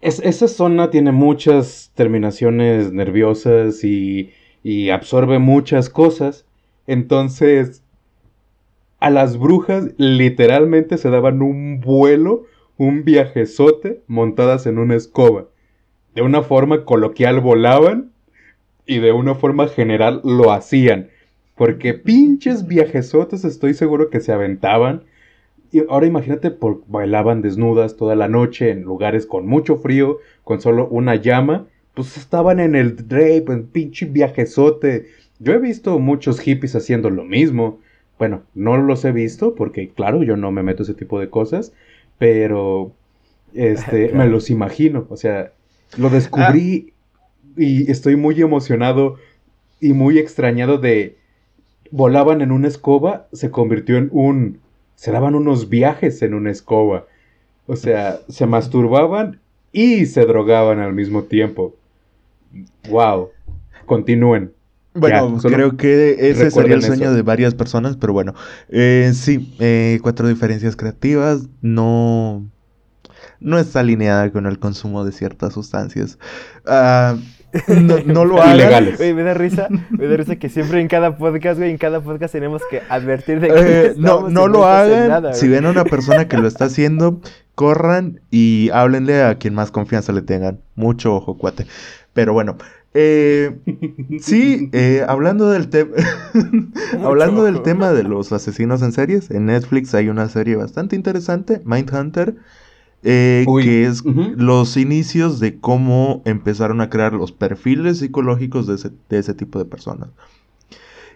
[0.00, 4.30] es- esa zona tiene muchas terminaciones nerviosas y,
[4.62, 6.44] y absorbe muchas cosas.
[6.86, 7.82] Entonces,
[9.00, 12.44] a las brujas literalmente se daban un vuelo,
[12.78, 15.46] un viajezote montadas en una escoba.
[16.14, 18.12] De una forma coloquial volaban
[18.86, 21.08] y de una forma general lo hacían.
[21.54, 25.04] Porque pinches viajezotes estoy seguro que se aventaban.
[25.72, 30.60] Y ahora imagínate, por, bailaban desnudas toda la noche en lugares con mucho frío, con
[30.60, 31.66] solo una llama.
[31.94, 35.06] Pues estaban en el rape, en pinche viajezote.
[35.38, 37.80] Yo he visto muchos hippies haciendo lo mismo.
[38.18, 41.72] Bueno, no los he visto porque, claro, yo no me meto ese tipo de cosas.
[42.18, 42.92] Pero,
[43.54, 44.18] este, Claro.
[44.24, 45.06] me los imagino.
[45.10, 45.52] O sea,
[45.96, 46.92] lo descubrí
[47.56, 49.16] y estoy muy emocionado
[49.80, 51.16] y muy extrañado de...
[51.92, 54.58] Volaban en una escoba, se convirtió en un
[54.96, 57.06] se daban unos viajes en una escoba.
[57.66, 59.40] O sea, se masturbaban
[59.70, 61.74] y se drogaban al mismo tiempo.
[62.88, 63.30] Wow.
[63.84, 64.52] Continúen.
[64.96, 67.14] Bueno, Ya, creo que ese sería el sueño eso.
[67.14, 68.34] de varias personas, pero bueno.
[68.68, 71.48] Eh, sí, eh, cuatro diferencias creativas.
[71.62, 72.44] No,
[73.40, 76.18] no está alineada con el consumo de ciertas sustancias.
[76.66, 77.16] Ah,
[77.68, 78.54] no, no lo hagan.
[78.56, 78.96] Ilegales.
[78.98, 82.00] Güey, me da risa, me da risa que siempre en cada podcast, güey, en cada
[82.00, 83.54] podcast tenemos que advertir de que
[83.86, 85.08] Eh, no, no lo hagan.
[85.08, 87.20] nada, si ven a una persona que lo está haciendo,
[87.54, 90.60] corran y háblenle a quien más confianza le tengan.
[90.74, 91.66] Mucho ojo, cuate.
[92.12, 92.56] Pero bueno,
[92.96, 93.60] eh,
[94.16, 95.94] sí, eh, hablando del tema,
[97.02, 101.62] hablando del tema de los asesinos en series, en Netflix hay una serie bastante interesante,
[101.64, 102.36] Mindhunter,
[103.02, 108.90] eh, que es los inicios de cómo empezaron a crear los perfiles psicológicos de ese,
[109.08, 110.10] de ese tipo de personas.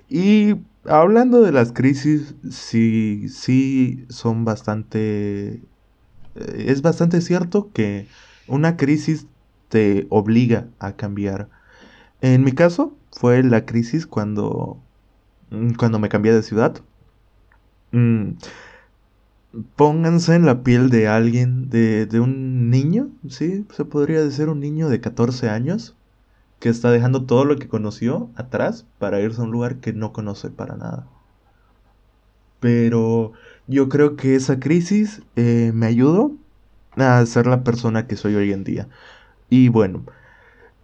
[0.08, 5.68] Y hablando de las crisis, sí, sí son bastante...
[6.34, 8.08] eh, Es bastante cierto que
[8.46, 9.28] una crisis
[9.68, 11.50] te obliga a cambiar.
[12.22, 14.82] En mi caso fue la crisis cuando,
[15.50, 16.82] mm, cuando me cambié de ciudad.
[17.92, 18.36] Mm,
[19.76, 23.66] Pónganse en la piel de alguien, de, de un niño, ¿sí?
[23.72, 25.96] Se podría decir un niño de 14 años
[26.60, 30.12] que está dejando todo lo que conoció atrás para irse a un lugar que no
[30.12, 31.08] conoce para nada.
[32.60, 33.32] Pero
[33.66, 36.36] yo creo que esa crisis eh, me ayudó
[36.96, 38.88] a ser la persona que soy hoy en día.
[39.50, 40.04] Y bueno,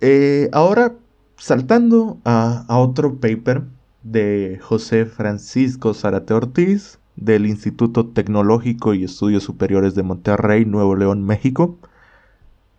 [0.01, 0.97] eh, ahora
[1.37, 3.65] saltando a, a otro paper
[4.03, 11.23] de José Francisco Zarate Ortiz del Instituto Tecnológico y Estudios Superiores de Monterrey, Nuevo León,
[11.25, 11.79] México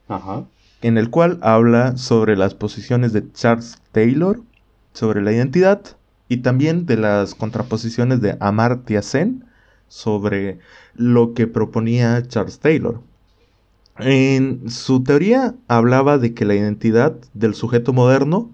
[0.08, 0.45] Ajá.
[0.82, 4.41] en el cual habla sobre las posiciones de Charles Taylor
[4.93, 5.82] sobre la identidad
[6.30, 9.45] y también de las contraposiciones de Amartya Sen
[9.88, 10.60] sobre
[10.95, 13.01] lo que proponía Charles Taylor.
[14.00, 18.52] En su teoría hablaba de que la identidad del sujeto moderno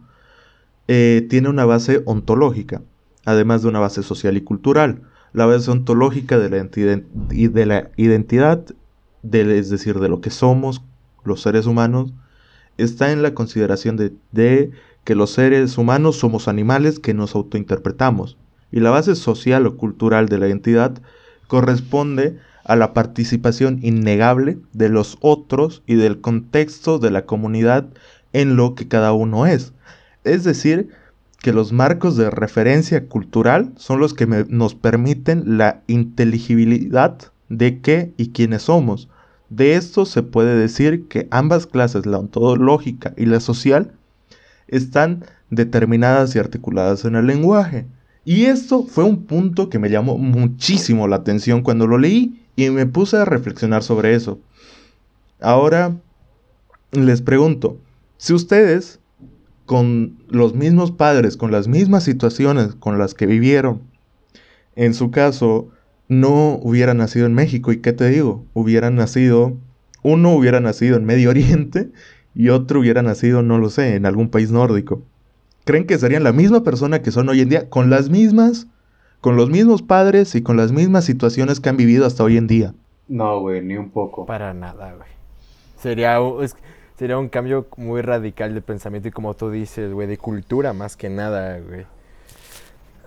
[0.88, 2.82] eh, tiene una base ontológica,
[3.26, 5.02] además de una base social y cultural.
[5.34, 8.66] La base ontológica de la, de la identidad,
[9.22, 10.82] de- es decir, de lo que somos
[11.26, 12.14] los seres humanos,
[12.78, 14.72] está en la consideración de, de
[15.04, 18.38] que los seres humanos somos animales que nos autointerpretamos.
[18.72, 21.02] Y la base social o cultural de la identidad
[21.48, 27.88] corresponde la participación innegable de los otros y del contexto de la comunidad
[28.32, 29.74] en lo que cada uno es.
[30.24, 30.90] Es decir,
[31.42, 37.18] que los marcos de referencia cultural son los que nos permiten la inteligibilidad
[37.50, 39.10] de qué y quiénes somos.
[39.50, 43.92] De esto se puede decir que ambas clases, la ontológica y la social,
[44.70, 47.86] están determinadas y articuladas en el lenguaje.
[48.26, 52.70] Y esto fue un punto que me llamó muchísimo la atención cuando lo leí y
[52.70, 54.40] me puse a reflexionar sobre eso.
[55.40, 55.96] Ahora
[56.92, 57.78] les pregunto,
[58.18, 59.00] si ustedes
[59.66, 63.82] con los mismos padres, con las mismas situaciones con las que vivieron,
[64.76, 65.70] en su caso,
[66.08, 68.46] no hubieran nacido en México, ¿y qué te digo?
[68.54, 69.58] Hubieran nacido,
[70.02, 71.92] uno hubiera nacido en Medio Oriente
[72.36, 75.04] y otro hubiera nacido, no lo sé, en algún país nórdico.
[75.66, 78.68] ¿Creen que serían la misma persona que son hoy en día, con las mismas,
[79.24, 82.46] con los mismos padres y con las mismas situaciones que han vivido hasta hoy en
[82.46, 82.74] día?
[83.08, 84.26] No, güey, ni un poco.
[84.26, 85.08] Para nada, güey.
[85.78, 86.20] Sería,
[86.98, 90.98] sería un cambio muy radical de pensamiento y como tú dices, güey, de cultura más
[90.98, 91.86] que nada, güey.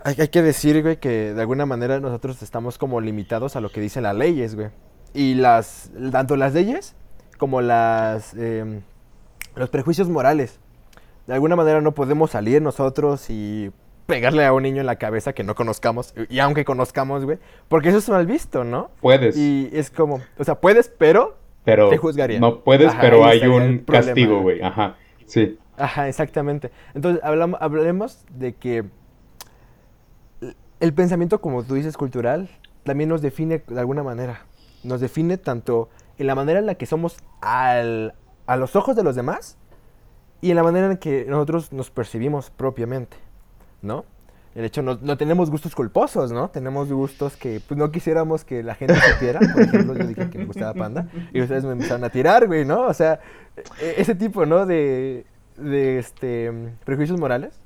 [0.03, 3.69] Hay, hay, que decir, güey, que de alguna manera nosotros estamos como limitados a lo
[3.69, 4.69] que dicen las leyes, güey.
[5.13, 6.95] Y las, tanto las leyes
[7.37, 8.81] como las, eh,
[9.55, 10.57] los prejuicios morales.
[11.27, 13.71] De alguna manera no podemos salir nosotros y
[14.07, 17.37] pegarle a un niño en la cabeza que no conozcamos, y aunque conozcamos, güey,
[17.67, 18.89] porque eso es mal visto, ¿no?
[19.01, 19.37] Puedes.
[19.37, 22.39] Y es como, o sea, puedes, pero pero te juzgarían.
[22.39, 24.61] No puedes, Ajá, pero hay un castigo, güey.
[24.61, 24.95] Ajá,
[25.25, 25.59] sí.
[25.75, 26.71] Ajá, exactamente.
[26.95, 28.85] Entonces, hablamos, hablemos de que
[30.79, 32.49] el pensamiento, como tú dices, cultural,
[32.83, 34.45] también nos define de alguna manera.
[34.83, 38.13] Nos define tanto en la manera en la que somos al,
[38.45, 39.57] a los ojos de los demás
[40.39, 43.17] y en la manera en que nosotros nos percibimos propiamente,
[43.81, 44.05] ¿no?
[44.55, 46.49] El hecho, no, no, tenemos gustos culposos, ¿no?
[46.49, 49.39] Tenemos gustos que pues, no quisiéramos que la gente supiera.
[49.39, 52.65] Por ejemplo, yo dije que me gustaba Panda y ustedes me empezaron a tirar, güey,
[52.65, 52.87] ¿no?
[52.87, 53.19] O sea,
[53.79, 54.65] e, ese tipo, ¿no?
[54.65, 56.51] De, de este,
[56.85, 57.59] prejuicios morales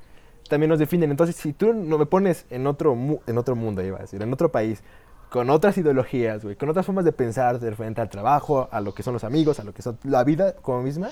[0.51, 1.09] también nos definen.
[1.09, 2.93] Entonces, si tú no me pones en otro,
[3.25, 4.83] en otro mundo, iba a decir, en otro país,
[5.29, 8.93] con otras ideologías, güey, con otras formas de pensar de frente al trabajo, a lo
[8.93, 11.09] que son los amigos, a lo que son la vida como misma,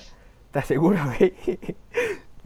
[0.50, 1.34] te aseguro, güey,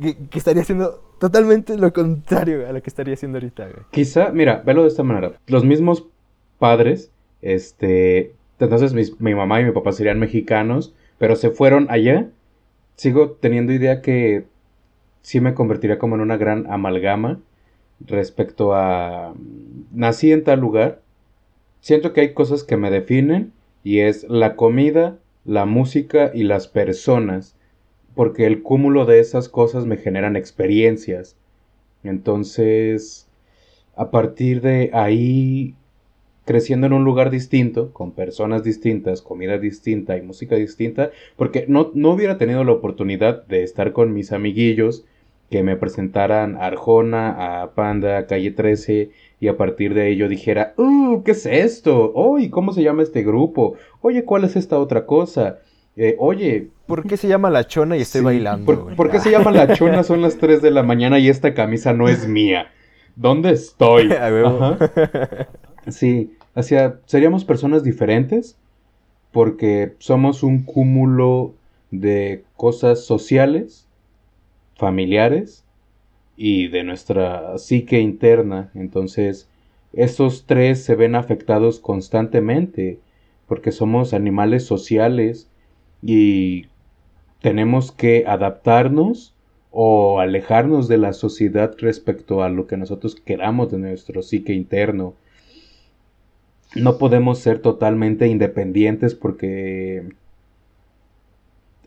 [0.01, 3.85] que, estaría haciendo totalmente lo contrario a lo que estaría haciendo ahorita, güey.
[3.91, 5.33] Quizá, mira, velo de esta manera.
[5.47, 6.07] Los mismos
[6.59, 7.11] padres,
[7.43, 12.29] este, entonces mi mamá y mi papá serían mexicanos, pero se fueron allá.
[12.97, 14.45] Sigo teniendo idea que
[15.23, 17.41] sí me convertiría como en una gran amalgama
[18.01, 19.35] respecto a
[19.93, 21.01] nací en tal lugar.
[21.81, 26.69] Siento que hay cosas que me definen y es la comida, la música y las
[26.69, 27.57] personas,
[28.15, 31.37] porque el cúmulo de esas cosas me generan experiencias.
[32.03, 33.29] Entonces,
[33.97, 35.75] a partir de ahí,
[36.45, 41.91] creciendo en un lugar distinto, con personas distintas, comida distinta y música distinta, porque no,
[41.95, 45.05] no hubiera tenido la oportunidad de estar con mis amiguillos
[45.51, 49.11] que me presentaran a Arjona, a Panda, a Calle 13
[49.41, 52.13] y a partir de yo dijera, uh, ¿qué es esto?
[52.15, 53.75] Oye, ¿cómo se llama este grupo?
[54.01, 55.59] Oye, ¿cuál es esta otra cosa?
[55.97, 56.69] Eh, oye...
[56.87, 58.67] ¿Por qué se llama La Chona y estoy sí, bailando?
[58.67, 60.03] ¿Por, ¿por qué se llama La Chona?
[60.03, 62.71] Son las 3 de la mañana y esta camisa no es mía.
[63.17, 64.11] ¿Dónde estoy?
[64.13, 64.79] Ajá.
[65.89, 68.57] Sí, hacia, seríamos personas diferentes
[69.33, 71.55] porque somos un cúmulo
[71.91, 73.89] de cosas sociales
[74.77, 75.65] familiares
[76.37, 78.71] y de nuestra psique interna.
[78.75, 79.49] Entonces,
[79.93, 82.99] estos tres se ven afectados constantemente
[83.47, 85.49] porque somos animales sociales
[86.07, 86.67] y
[87.41, 89.35] tenemos que adaptarnos
[89.71, 95.15] o alejarnos de la sociedad respecto a lo que nosotros queramos de nuestro psique interno.
[96.77, 100.11] No podemos ser totalmente independientes porque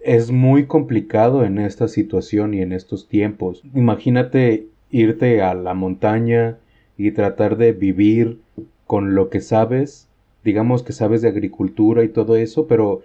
[0.01, 3.61] es muy complicado en esta situación y en estos tiempos.
[3.75, 6.57] Imagínate irte a la montaña
[6.97, 8.39] y tratar de vivir
[8.87, 10.07] con lo que sabes,
[10.43, 13.03] digamos que sabes de agricultura y todo eso, pero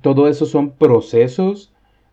[0.00, 1.72] todo eso son procesos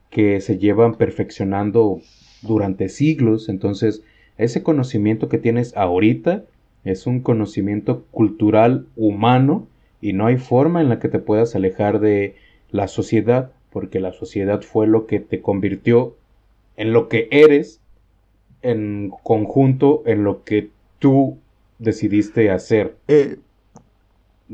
[0.09, 2.01] que se llevan perfeccionando
[2.41, 4.03] durante siglos, entonces
[4.37, 6.43] ese conocimiento que tienes ahorita
[6.83, 9.67] es un conocimiento cultural humano
[10.01, 12.35] y no hay forma en la que te puedas alejar de
[12.71, 16.15] la sociedad porque la sociedad fue lo que te convirtió
[16.75, 17.79] en lo que eres,
[18.61, 20.69] en conjunto en lo que
[20.99, 21.37] tú
[21.79, 22.95] decidiste hacer.
[23.07, 23.37] Eh,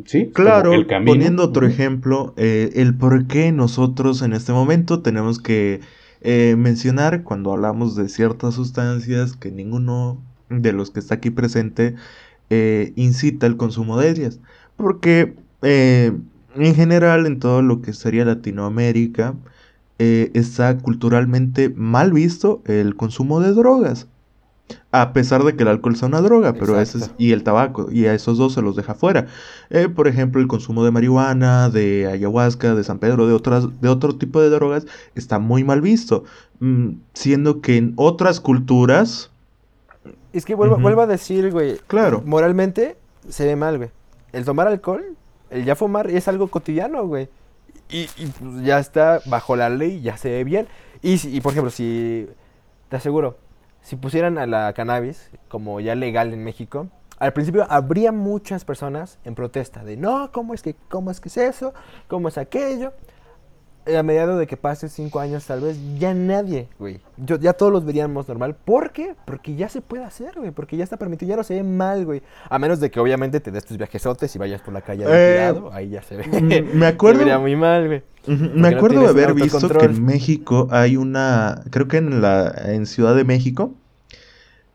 [0.06, 5.40] sí, claro, el poniendo otro ejemplo, eh, el por qué nosotros en este momento tenemos
[5.40, 5.82] que
[6.22, 11.96] eh, mencionar cuando hablamos de ciertas sustancias que ninguno de los que está aquí presente
[12.50, 14.40] eh, incita el consumo de ellas.
[14.76, 19.34] Porque en general, en todo lo que sería Latinoamérica,
[19.98, 24.08] está culturalmente mal visto el consumo de drogas.
[24.92, 27.88] A pesar de que el alcohol sea una droga, pero ese es, y el tabaco,
[27.92, 29.28] y a esos dos se los deja fuera.
[29.70, 33.90] Eh, por ejemplo, el consumo de marihuana, de ayahuasca, de San Pedro, de otras, de
[33.90, 36.24] otro tipo de drogas, está muy mal visto.
[36.60, 39.32] Mm, siendo que en otras culturas,
[40.34, 41.78] Es que vuelvo, a decir, güey.
[41.88, 42.22] Claro.
[42.26, 42.98] Moralmente
[43.30, 43.90] se ve mal, güey.
[44.34, 45.04] El tomar alcohol,
[45.50, 47.30] el ya fumar es algo cotidiano, güey.
[47.90, 50.68] Y, y, pues, ya está bajo la ley, ya se ve bien.
[51.02, 52.28] Y, y, por ejemplo, si.
[52.90, 53.38] Te aseguro,
[53.82, 56.88] si pusieran a la cannabis como ya legal en México,
[57.20, 61.30] al principio habría muchas personas en protesta de no, ¿cómo es que, cómo es, que
[61.30, 61.74] es eso?
[62.08, 62.94] ¿Cómo es aquello?
[63.96, 67.00] A mediado de que pase cinco años, tal vez, ya nadie, güey.
[67.18, 68.56] Yo, ya todos los veríamos normal.
[68.56, 69.16] ¿Por qué?
[69.26, 70.52] Porque ya se puede hacer, güey.
[70.52, 72.22] Porque ya está permitido, ya no se ve mal, güey.
[72.50, 75.34] A menos de que obviamente te des tus viajesotes y vayas por la calle Eh,
[75.36, 75.72] tirado.
[75.74, 76.26] Ahí ya se ve.
[76.74, 78.04] Me acuerdo- Se vería muy mal, güey.
[78.28, 82.54] Me no acuerdo de haber visto que en México hay una, creo que en la,
[82.66, 83.74] en Ciudad de México,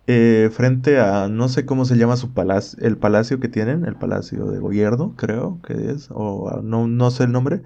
[0.06, 3.94] eh, frente a, no sé cómo se llama su palacio, el palacio que tienen, el
[3.94, 7.60] palacio de gobierno, creo que es, o no, no sé el nombre.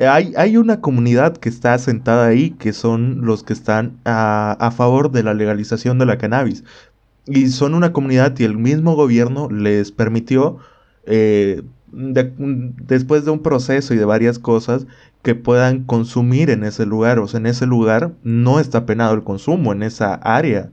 [0.00, 5.22] Hay, una comunidad que está asentada ahí, que son los que están a, favor de
[5.22, 6.64] la legalización de la cannabis.
[7.26, 10.58] Y son una comunidad y el mismo gobierno les permitió,
[11.06, 14.86] eh, de- después de un proceso y de varias cosas,
[15.22, 17.18] que puedan consumir en ese lugar.
[17.20, 20.70] O sea, en ese lugar no está penado el consumo, en esa área.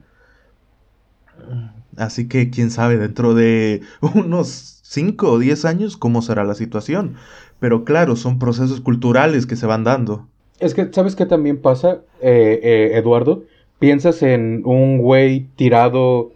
[1.98, 3.82] Así que quién sabe, dentro de
[4.16, 7.16] unos 5 o 10 años, cómo será la situación.
[7.62, 10.28] Pero claro, son procesos culturales que se van dando.
[10.60, 13.44] Es que, ¿sabes qué también pasa, eh, eh, Eduardo?
[13.78, 16.32] Piensas en un güey tirado,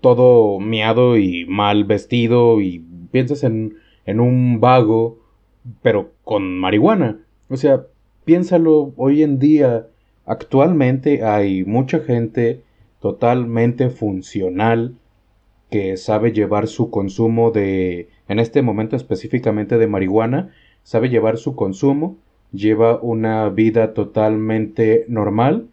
[0.00, 5.18] todo miado y mal vestido, y piensas en, en un vago,
[5.82, 7.18] pero con marihuana.
[7.48, 7.86] O sea,
[8.24, 9.88] piénsalo, hoy en día,
[10.24, 12.62] actualmente hay mucha gente
[13.00, 14.94] totalmente funcional
[15.68, 21.56] que sabe llevar su consumo de, en este momento específicamente de marihuana, sabe llevar su
[21.56, 22.16] consumo,
[22.52, 25.68] lleva una vida totalmente normal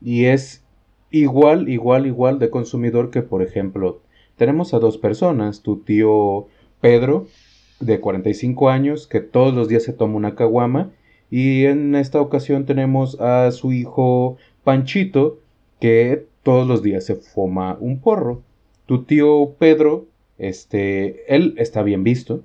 [0.00, 0.62] y es
[1.10, 4.00] igual, igual, igual de consumidor que, por ejemplo,
[4.36, 6.46] tenemos a dos personas, tu tío
[6.80, 7.26] Pedro,
[7.80, 10.90] de 45 años, que todos los días se toma una caguama,
[11.30, 15.38] y en esta ocasión tenemos a su hijo Panchito,
[15.80, 18.42] que todos los días se fuma un porro.
[18.86, 20.06] Tu tío Pedro,
[20.48, 22.42] este, él está bien visto,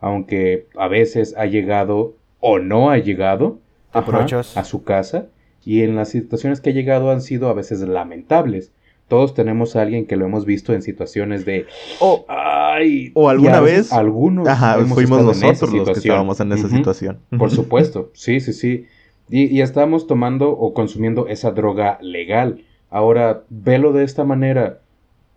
[0.00, 3.58] aunque a veces ha llegado o no ha llegado
[3.92, 4.56] A ajá, prochos.
[4.56, 5.26] a su casa
[5.64, 8.72] y en las situaciones que ha llegado han sido a veces lamentables.
[9.08, 11.66] Todos tenemos a alguien que lo hemos visto en situaciones de
[12.00, 17.18] O, ay o alguna vez, algunos ajá, fuimos nosotros los que estábamos en esa situación.
[17.38, 18.86] Por supuesto, sí, sí, sí.
[19.28, 22.64] Y, y estamos tomando o consumiendo esa droga legal.
[22.88, 24.80] Ahora, velo de esta manera.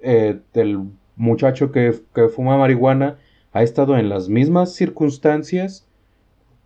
[0.02, 0.80] Eh, el
[1.16, 3.18] muchacho que, que fuma marihuana
[3.54, 5.88] ha estado en las mismas circunstancias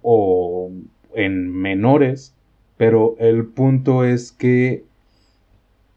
[0.02, 0.72] o
[1.14, 2.34] en menores,
[2.78, 4.84] pero el punto es que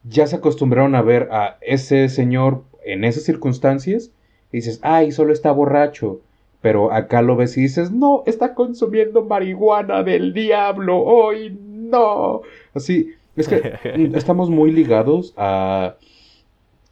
[0.05, 4.11] ya se acostumbraron a ver a ese señor en esas circunstancias
[4.51, 6.21] y dices, ay, solo está borracho.
[6.61, 12.43] Pero acá lo ves y dices, no, está consumiendo marihuana del diablo, hoy no.
[12.75, 13.73] Así, es que
[14.15, 15.97] estamos muy ligados a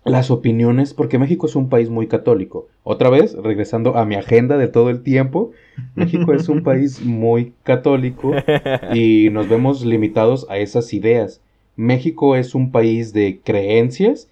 [0.04, 2.68] las opiniones, porque México es un país muy católico.
[2.84, 5.52] Otra vez, regresando a mi agenda de todo el tiempo,
[5.94, 8.32] México es un país muy católico
[8.94, 11.42] y nos vemos limitados a esas ideas.
[11.76, 14.28] México es un país de creencias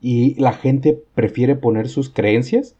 [0.00, 2.74] y la gente prefiere poner sus creencias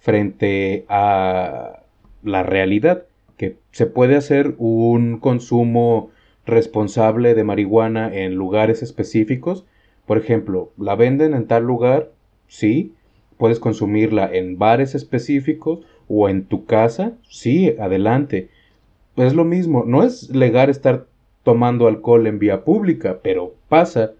[0.00, 1.82] frente a
[2.22, 3.04] la realidad,
[3.36, 6.10] que se puede hacer un consumo
[6.46, 9.64] responsable de marihuana en lugares específicos.
[10.06, 12.12] Por ejemplo, la venden en tal lugar,
[12.46, 12.92] sí,
[13.38, 18.48] puedes consumirla en bares específicos o en tu casa, sí, adelante.
[19.16, 21.06] Es lo mismo, no es legal estar
[21.42, 24.12] tomando alcohol en vía pública, pero pasa.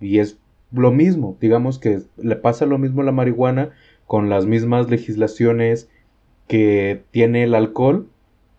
[0.00, 0.38] Y es
[0.72, 3.70] lo mismo, digamos que le pasa lo mismo a la marihuana
[4.06, 5.88] con las mismas legislaciones
[6.48, 8.08] que tiene el alcohol,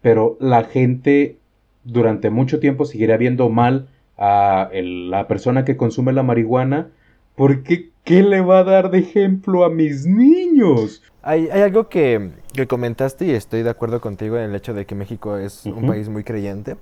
[0.01, 1.37] pero la gente
[1.83, 6.89] durante mucho tiempo seguirá viendo mal a el- la persona que consume la marihuana
[7.35, 11.01] porque ¿qué le va a dar de ejemplo a mis niños?
[11.21, 14.85] Hay, hay algo que, que comentaste y estoy de acuerdo contigo en el hecho de
[14.85, 16.77] que México es un país muy creyente.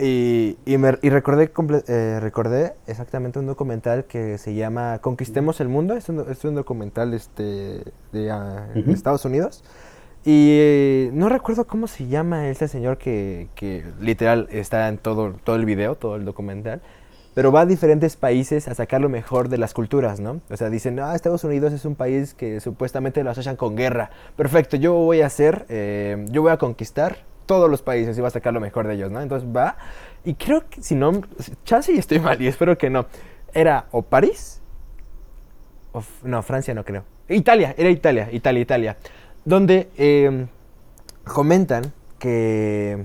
[0.00, 1.50] Y, y, me- y recordé,
[1.88, 5.94] eh, recordé exactamente un documental que se llama Conquistemos el Mundo.
[5.94, 7.82] Es un, es un documental este,
[8.12, 8.92] de ah, Ujú.
[8.92, 9.64] Estados Unidos.
[10.28, 15.32] Y eh, no recuerdo cómo se llama este señor que, que literal está en todo,
[15.42, 16.82] todo el video, todo el documental.
[17.34, 20.42] Pero va a diferentes países a sacar lo mejor de las culturas, ¿no?
[20.50, 24.10] O sea, dicen, ah, Estados Unidos es un país que supuestamente lo asocian con guerra.
[24.36, 28.28] Perfecto, yo voy a hacer, eh, yo voy a conquistar todos los países y voy
[28.28, 29.22] a sacar lo mejor de ellos, ¿no?
[29.22, 29.78] Entonces va,
[30.26, 31.22] y creo que si no,
[31.64, 33.06] chance y estoy mal y espero que no,
[33.54, 34.60] era o París,
[35.92, 37.04] o no, Francia no creo.
[37.30, 38.96] Italia, era Italia, Italia, Italia.
[39.44, 40.46] Donde eh,
[41.24, 43.04] comentan que...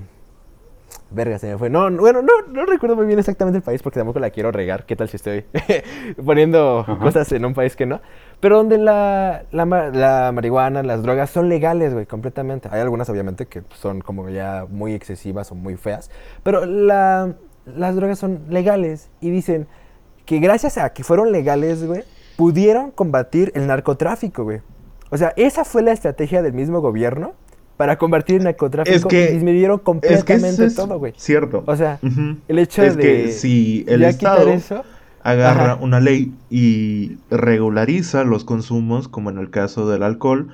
[1.10, 1.70] Verga, se me fue.
[1.70, 4.50] No, no, bueno, no, no recuerdo muy bien exactamente el país porque tampoco la quiero
[4.50, 4.84] regar.
[4.84, 5.44] ¿Qué tal si estoy
[6.24, 6.98] poniendo Ajá.
[6.98, 8.00] cosas en un país que no?
[8.40, 12.68] Pero donde la, la, la marihuana, las drogas son legales, güey, completamente.
[12.72, 16.10] Hay algunas, obviamente, que son como ya muy excesivas o muy feas.
[16.42, 19.68] Pero la, las drogas son legales y dicen
[20.26, 22.02] que gracias a que fueron legales, güey,
[22.36, 24.62] pudieron combatir el narcotráfico, güey.
[25.14, 27.34] O sea, esa fue la estrategia del mismo gobierno
[27.76, 31.12] para combatir el narcotráfico Es que- y disminuyeron Es que completamente es todo, güey.
[31.16, 31.62] cierto.
[31.66, 32.00] O sea,
[32.48, 34.84] el hecho es de que si el Estado eso,
[35.22, 35.78] agarra Ajá.
[35.80, 40.48] una ley y regulariza los consumos, como en el caso del alcohol,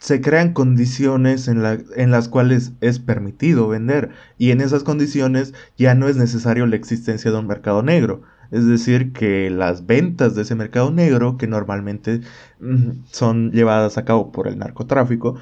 [0.00, 5.54] se crean condiciones en, la- en las cuales es permitido vender y en esas condiciones
[5.76, 8.22] ya no es necesario la existencia de un mercado negro.
[8.50, 12.20] Es decir, que las ventas de ese mercado negro, que normalmente
[12.60, 15.36] mm, son llevadas a cabo por el narcotráfico,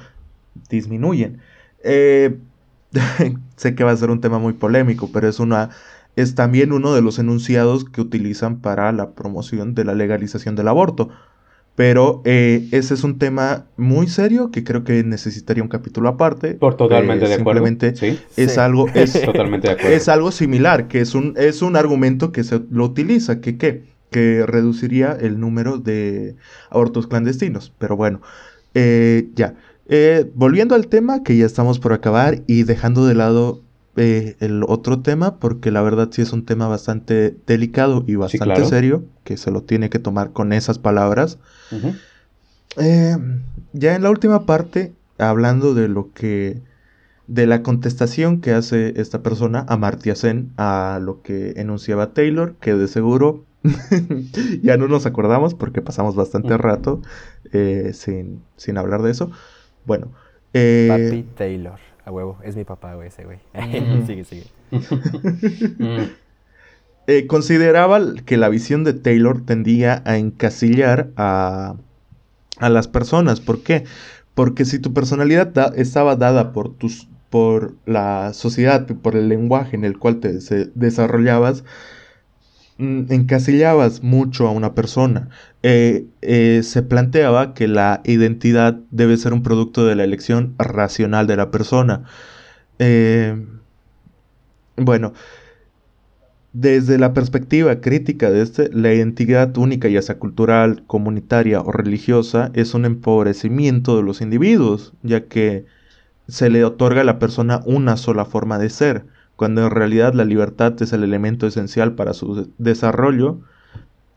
[0.69, 1.39] disminuyen.
[1.83, 2.37] Eh,
[3.55, 5.69] sé que va a ser un tema muy polémico, pero es una
[6.15, 10.69] es también uno de los enunciados que utilizan para la promoción de la legalización del
[10.69, 11.09] aborto.
[11.75, 16.53] Pero eh, ese es un tema muy serio que creo que necesitaría un capítulo aparte.
[16.55, 17.65] Por totalmente Eh, de acuerdo.
[17.65, 18.59] Simplemente Sí, es Sí.
[18.59, 19.95] algo, es, totalmente de acuerdo.
[19.95, 23.83] es algo similar, que es un, es un argumento que se lo utiliza, que qué,
[24.09, 26.37] que reduciría el número de
[26.69, 27.73] abortos clandestinos.
[27.77, 28.21] Pero bueno,
[28.73, 29.55] eh, ya.
[29.87, 33.64] Eh, volviendo al tema, que ya estamos por acabar y dejando de lado
[33.95, 38.55] eh, el otro tema, porque la verdad sí es un tema bastante delicado y bastante
[38.55, 38.65] claro.
[38.65, 41.37] serio, que se lo tiene que tomar con esas palabras.
[42.77, 43.17] Eh,
[43.73, 46.61] ya en la última parte, hablando de lo que.
[47.27, 52.75] de la contestación que hace esta persona, Amartya Sen, a lo que enunciaba Taylor, que
[52.75, 53.45] de seguro
[54.61, 57.01] ya no nos acordamos porque pasamos bastante rato
[57.51, 59.31] eh, sin, sin hablar de eso.
[59.85, 60.11] Bueno,
[60.53, 63.39] eh, Papi Taylor, a huevo, es mi papá, güey, ese güey.
[63.53, 64.05] Ujú.
[64.07, 64.45] sigue, sigue.
[65.79, 66.03] Mm.
[67.07, 71.75] eh, consideraba que la visión de Taylor tendía a encasillar a,
[72.59, 73.41] a las personas.
[73.41, 73.83] ¿Por qué?
[74.33, 79.75] Porque si tu personalidad da- estaba dada por tus por la sociedad, por el lenguaje
[79.75, 81.65] en el cual te se- desarrollabas, mm,
[82.77, 85.29] encasillabas mucho a una persona.
[85.63, 91.27] Eh, eh, se planteaba que la identidad debe ser un producto de la elección racional
[91.27, 92.03] de la persona.
[92.79, 93.45] Eh,
[94.77, 95.13] bueno,
[96.53, 102.51] desde la perspectiva crítica de este, la identidad única, ya sea cultural, comunitaria o religiosa,
[102.53, 105.65] es un empobrecimiento de los individuos, ya que
[106.27, 109.05] se le otorga a la persona una sola forma de ser,
[109.35, 113.39] cuando en realidad la libertad es el elemento esencial para su de- desarrollo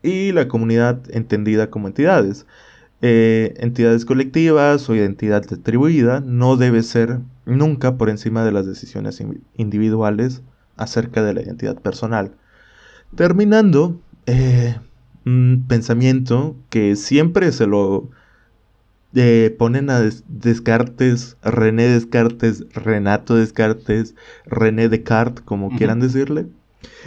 [0.01, 2.45] y la comunidad entendida como entidades.
[3.01, 9.21] Eh, entidades colectivas o identidad distribuida no debe ser nunca por encima de las decisiones
[9.21, 10.41] in- individuales
[10.75, 12.31] acerca de la identidad personal.
[13.15, 14.77] Terminando, eh,
[15.25, 18.09] un pensamiento que siempre se lo
[19.15, 26.47] eh, ponen a Des- Descartes, René Descartes, Renato Descartes, René Descartes, como quieran decirle.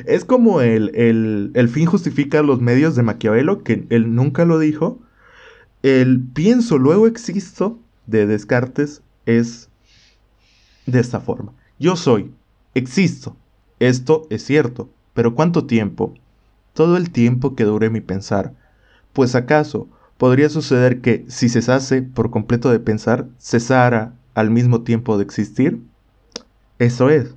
[0.06, 4.58] Es como el, el, el fin justifica los medios de Maquiavelo, que él nunca lo
[4.58, 5.00] dijo.
[5.82, 9.68] El pienso, luego existo de Descartes es
[10.86, 11.52] de esta forma.
[11.78, 12.32] Yo soy,
[12.74, 13.36] existo,
[13.78, 16.14] esto es cierto, pero ¿cuánto tiempo?
[16.74, 18.54] Todo el tiempo que dure mi pensar.
[19.12, 19.88] Pues acaso
[20.22, 25.80] podría suceder que, si cesase por completo de pensar, cesara al mismo tiempo de existir?
[26.78, 27.34] Eso es.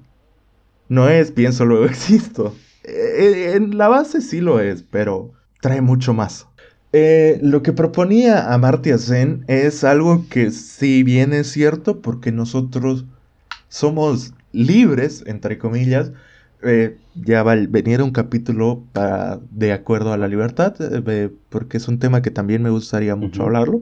[0.87, 2.53] No es pienso luego existo.
[2.83, 5.31] Eh, en la base sí lo es, pero
[5.61, 6.45] trae mucho más.
[6.93, 13.05] Eh, lo que proponía Amartya Sen es algo que si bien es cierto porque nosotros
[13.67, 16.11] somos libres, entre comillas,
[16.63, 21.77] eh, ya va a venir un capítulo para, de acuerdo a la libertad, eh, porque
[21.77, 23.81] es un tema que también me gustaría mucho hablarlo.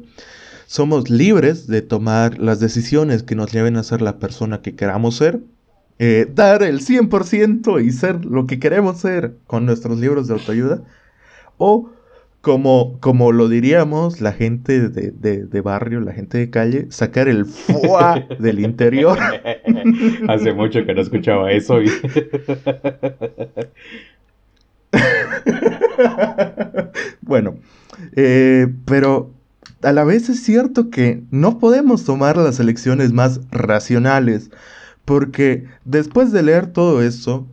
[0.67, 5.15] Somos libres de tomar las decisiones que nos lleven a ser la persona que queramos
[5.15, 5.41] ser,
[5.99, 10.83] eh, dar el 100% y ser lo que queremos ser con nuestros libros de autoayuda,
[11.57, 11.91] o
[12.43, 17.29] como, como lo diríamos la gente de, de- de barrio, la gente de calle, sacar
[17.29, 19.17] el fuá del interior.
[20.27, 21.81] Hace mucho que no escuchaba eso.
[21.81, 21.87] y-
[27.21, 27.55] bueno,
[28.15, 29.31] eh, pero
[29.81, 34.49] a la vez es cierto que no podemos tomar las elecciones más racionales,
[35.05, 37.47] porque después de leer todo eso,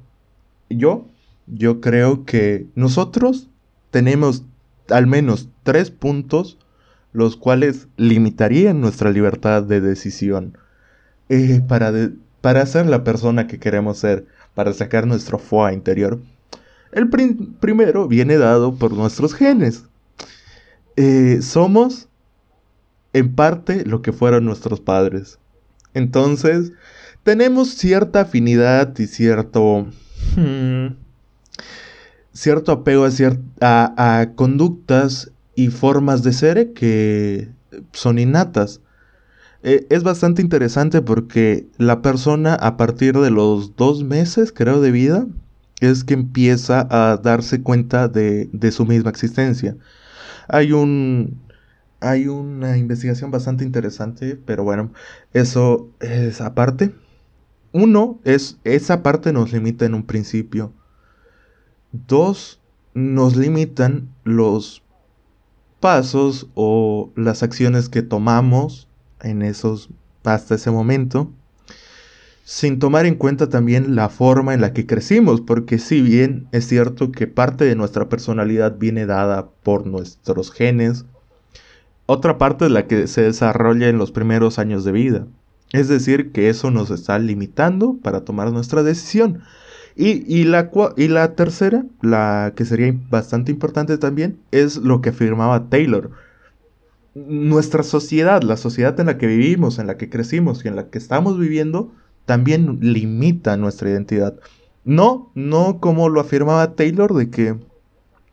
[0.68, 1.06] yo,
[1.46, 3.48] yo creo que nosotros
[3.90, 4.44] tenemos
[4.90, 6.58] al menos tres puntos
[7.12, 10.56] los cuales limitarían nuestra libertad de decisión
[11.28, 11.92] eh, para,
[12.40, 16.20] para ser la persona que queremos ser, para sacar nuestro foie interior.
[16.92, 19.84] El primero viene dado por nuestros genes.
[20.96, 22.08] Eh, somos
[23.12, 25.38] en parte lo que fueron nuestros padres.
[25.94, 26.72] Entonces,
[27.22, 29.86] tenemos cierta afinidad y cierto...
[30.36, 30.96] Hmm,
[32.32, 33.06] cierto apego
[33.60, 37.50] a, a, conductas y formas de ser que
[37.92, 38.80] son innatas.
[39.62, 44.90] Eh, es bastante interesante porque la persona a partir de los dos meses, creo, de
[44.90, 45.26] vida,
[45.80, 49.76] es que empieza a darse cuenta de, de su misma existencia.
[50.48, 51.40] Hay un,
[52.00, 54.92] hay una investigación bastante interesante, pero bueno,
[55.32, 56.94] eso es aparte.
[57.72, 60.72] Uno, es, esa parte nos limita en un principio.
[61.92, 62.60] Dos,
[62.94, 64.82] nos limitan los
[65.80, 68.88] pasos o las acciones que tomamos
[69.20, 69.90] en esos
[70.24, 71.30] hasta ese momento
[72.50, 76.66] sin tomar en cuenta también la forma en la que crecimos, porque si bien es
[76.66, 81.04] cierto que parte de nuestra personalidad viene dada por nuestros genes,
[82.06, 85.26] otra parte es la que se desarrolla en los primeros años de vida.
[85.72, 89.42] Es decir, que eso nos está limitando para tomar nuestra decisión.
[89.96, 95.68] Y, la, y la tercera, la que sería bastante importante también, es lo que afirmaba
[95.68, 96.10] Taylor.
[97.14, 100.88] Nuestra sociedad, la sociedad en la que vivimos, en la que crecimos y en la
[100.88, 101.92] que estamos viviendo,
[102.24, 104.36] también limita nuestra identidad.
[104.84, 107.56] No, no como lo afirmaba Taylor, de que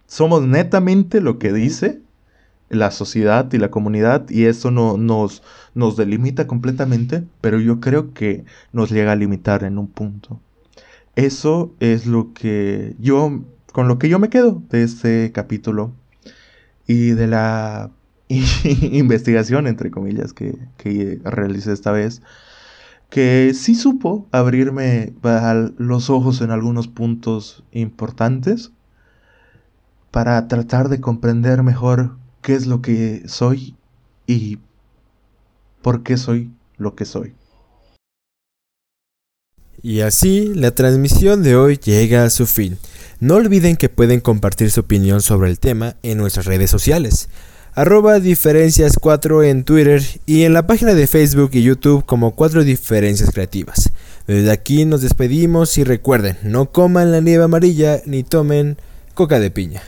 [0.06, 2.02] somos netamente lo que dice
[2.70, 5.44] la sociedad y la comunidad y eso no nos,
[5.74, 10.42] nos delimita completamente, pero yo creo que nos llega a limitar en un punto.
[11.18, 13.44] Eso es lo que yo,
[13.74, 15.92] con lo que yo me quedo de este capítulo
[16.88, 17.92] y de la
[18.30, 22.22] investigación, entre comillas, que, que realicé esta vez
[23.10, 25.14] que sí supo abrirme
[25.78, 28.72] los ojos en algunos puntos importantes
[30.12, 33.76] para tratar de comprender mejor qué es lo que soy
[34.26, 34.60] y
[35.82, 37.37] por qué soy lo que soy.
[39.82, 42.78] Y así la transmisión de hoy llega a su fin.
[43.20, 47.30] No olviden que pueden compartir su opinión sobre el tema en nuestras redes sociales
[47.78, 52.64] arroba diferencias 4 en Twitter y en la página de Facebook y YouTube como 4
[52.64, 53.92] diferencias creativas.
[54.26, 58.78] Desde aquí nos despedimos y recuerden, no coman la nieve amarilla ni tomen
[59.14, 59.84] coca de piña.